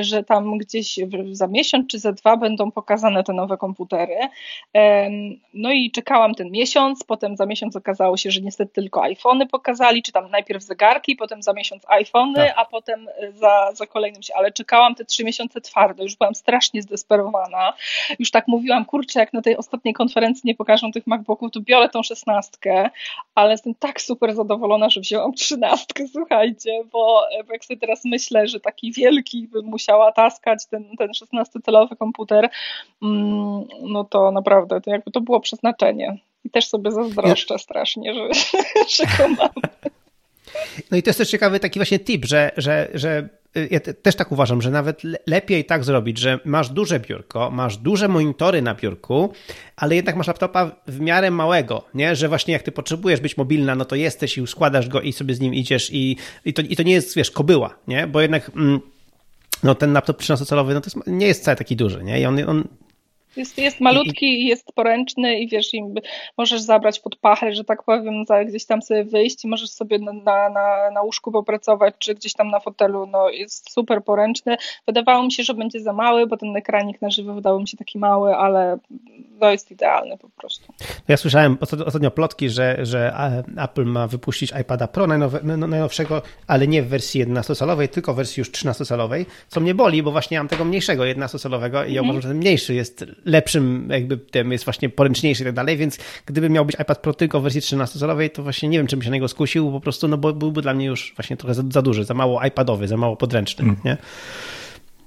[0.00, 0.98] że tam gdzieś
[1.32, 4.16] za miesiąc czy za dwa będą pokazane te nowe komputery.
[5.54, 10.02] No i czekałam ten miesiąc, potem za miesiąc okazało się, że niestety tylko iPhony pokazali,
[10.02, 12.54] czy tam najpierw zegarki, potem za miesiąc iPhony, tak.
[12.56, 16.82] a potem za, za kolejnym się, ale czekałam te trzy miesiące twardo, już byłam strasznie
[16.82, 17.72] zdesperowana.
[18.18, 21.88] Już tak mówiłam, kurczę, jak na tej ostatniej konferencji nie pokażą tych MacBooków, to biorę
[21.88, 22.90] tą szesnastkę,
[23.34, 28.48] ale jestem tak super zadowolona, że wzięłam trzynastkę, słuchajcie, bo, bo jak sobie teraz myślę,
[28.48, 32.50] że taki wielki bym musiała taskać ten, ten 16-calowy komputer,
[33.02, 36.18] mm, no to naprawdę, to jakby to było przeznaczenie.
[36.44, 37.58] I też sobie zazdroszczę ja...
[37.58, 38.28] strasznie, że,
[38.96, 39.50] że go mam.
[40.90, 44.16] No i to jest też ciekawy taki właśnie tip, że, że, że Y, ja też
[44.16, 48.74] tak uważam, że nawet lepiej tak zrobić, że masz duże biurko, masz duże monitory na
[48.74, 49.32] biurku,
[49.76, 52.16] ale jednak masz laptopa w miarę małego, nie?
[52.16, 55.34] Że właśnie jak ty potrzebujesz być mobilna, no to jesteś i składasz go i sobie
[55.34, 58.06] z nim idziesz i, i, to, i to nie jest, wiesz, kobyła, nie?
[58.06, 58.80] Bo jednak mm,
[59.62, 62.20] no ten laptop 13-calowy no to jest, nie jest wcale taki duży, nie?
[62.20, 62.64] I on, on
[63.36, 65.94] Jest, jest malutki i, jest poręczny i wiesz, im
[66.38, 69.98] możesz zabrać pod pachę, że tak powiem, za gdzieś tam sobie wyjść i możesz sobie
[69.98, 70.12] na,
[70.50, 74.56] na, na łóżku popracować, czy gdzieś tam na fotelu, no jest super poręczny.
[74.86, 77.76] Wydawało mi się, że będzie za mały, bo ten ekranik na żywo wydawał mi się
[77.76, 78.78] taki mały, ale
[79.40, 80.72] to jest idealny po prostu.
[81.08, 83.14] Ja słyszałem ostatnio plotki, że, że
[83.58, 88.16] Apple ma wypuścić iPada Pro najnowe, no, najnowszego, ale nie w wersji 11-calowej, tylko w
[88.16, 92.04] wersji już 13-calowej, co mnie boli, bo właśnie mam tego mniejszego 11-calowego i ja mhm.
[92.04, 95.98] uważam, że ten mniejszy jest lepszym, jakby tym jest właśnie poręczniejszy i tak dalej, więc
[96.26, 99.02] gdyby miał być iPad Pro tylko w wersji 13-calowej, to właśnie nie wiem, czy bym
[99.02, 101.62] się na niego skusił, po prostu, no bo byłby dla mnie już właśnie trochę za,
[101.70, 103.76] za duży, za mało iPadowy, za mało podręczny, mm.
[103.84, 103.96] nie?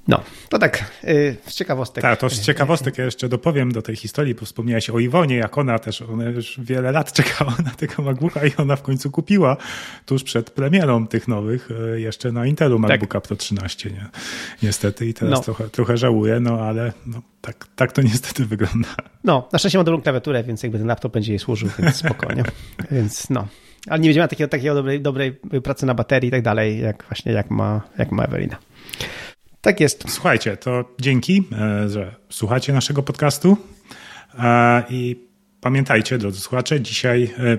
[0.07, 2.01] No, to tak, yy, z ciekawostek.
[2.01, 5.57] Tak, to z ciekawostek ja jeszcze dopowiem do tej historii, bo wspomniałeś o Iwonie, jak
[5.57, 9.57] ona też, ona już wiele lat czekała na tego MacBooka i ona w końcu kupiła
[10.05, 12.79] tuż przed premierą tych nowych y, jeszcze na Intelu.
[12.79, 13.27] MacBooka tak.
[13.27, 14.05] Pro 13, nie?
[14.63, 15.43] niestety i teraz no.
[15.43, 18.89] trochę, trochę żałuję, no ale no, tak, tak to niestety wygląda.
[19.23, 22.43] No, na szczęście mam dobrą klawiaturę, więc jakby ten laptop będzie jej służył, więc spokojnie,
[22.91, 23.47] więc no.
[23.87, 25.33] Ale nie będzie miała takiego, takiego dobrej, dobrej
[25.63, 28.57] pracy na baterii i tak dalej, jak właśnie jak ma, jak ma Ewelina.
[29.61, 30.03] Tak jest.
[30.07, 33.57] Słuchajcie, to dzięki, e, że słuchacie naszego podcastu
[34.39, 35.27] e, i
[35.61, 37.57] pamiętajcie, drodzy słuchacze, dzisiaj, e,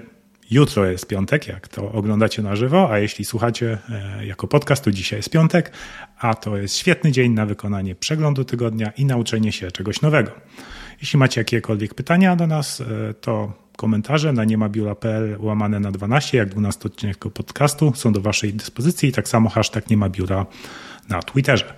[0.51, 3.79] jutro jest piątek, jak to oglądacie na żywo, a jeśli słuchacie
[4.21, 5.73] jako podcast, to dzisiaj jest piątek,
[6.19, 10.31] a to jest świetny dzień na wykonanie przeglądu tygodnia i nauczenie się czegoś nowego.
[11.01, 12.83] Jeśli macie jakiekolwiek pytania do nas,
[13.21, 19.13] to komentarze na niemabiura.pl łamane na 12, jak 12 odcinek podcastu są do Waszej dyspozycji
[19.13, 20.47] tak samo hashtag niemabiura
[21.11, 21.75] na Twitterze.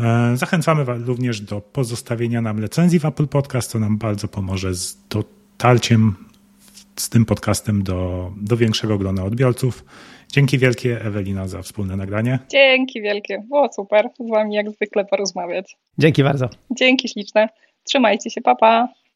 [0.00, 5.08] E, zachęcamy również do pozostawienia nam recenzji w Apple Podcast, co nam bardzo pomoże z
[5.08, 6.14] dotarciem
[6.96, 9.84] z tym podcastem do, do większego grona odbiorców.
[10.32, 12.38] Dzięki wielkie Ewelina za wspólne nagranie.
[12.50, 15.76] Dzięki wielkie, było super z wami jak zwykle porozmawiać.
[15.98, 16.48] Dzięki bardzo.
[16.70, 17.48] Dzięki śliczne.
[17.84, 18.88] Trzymajcie się, papa.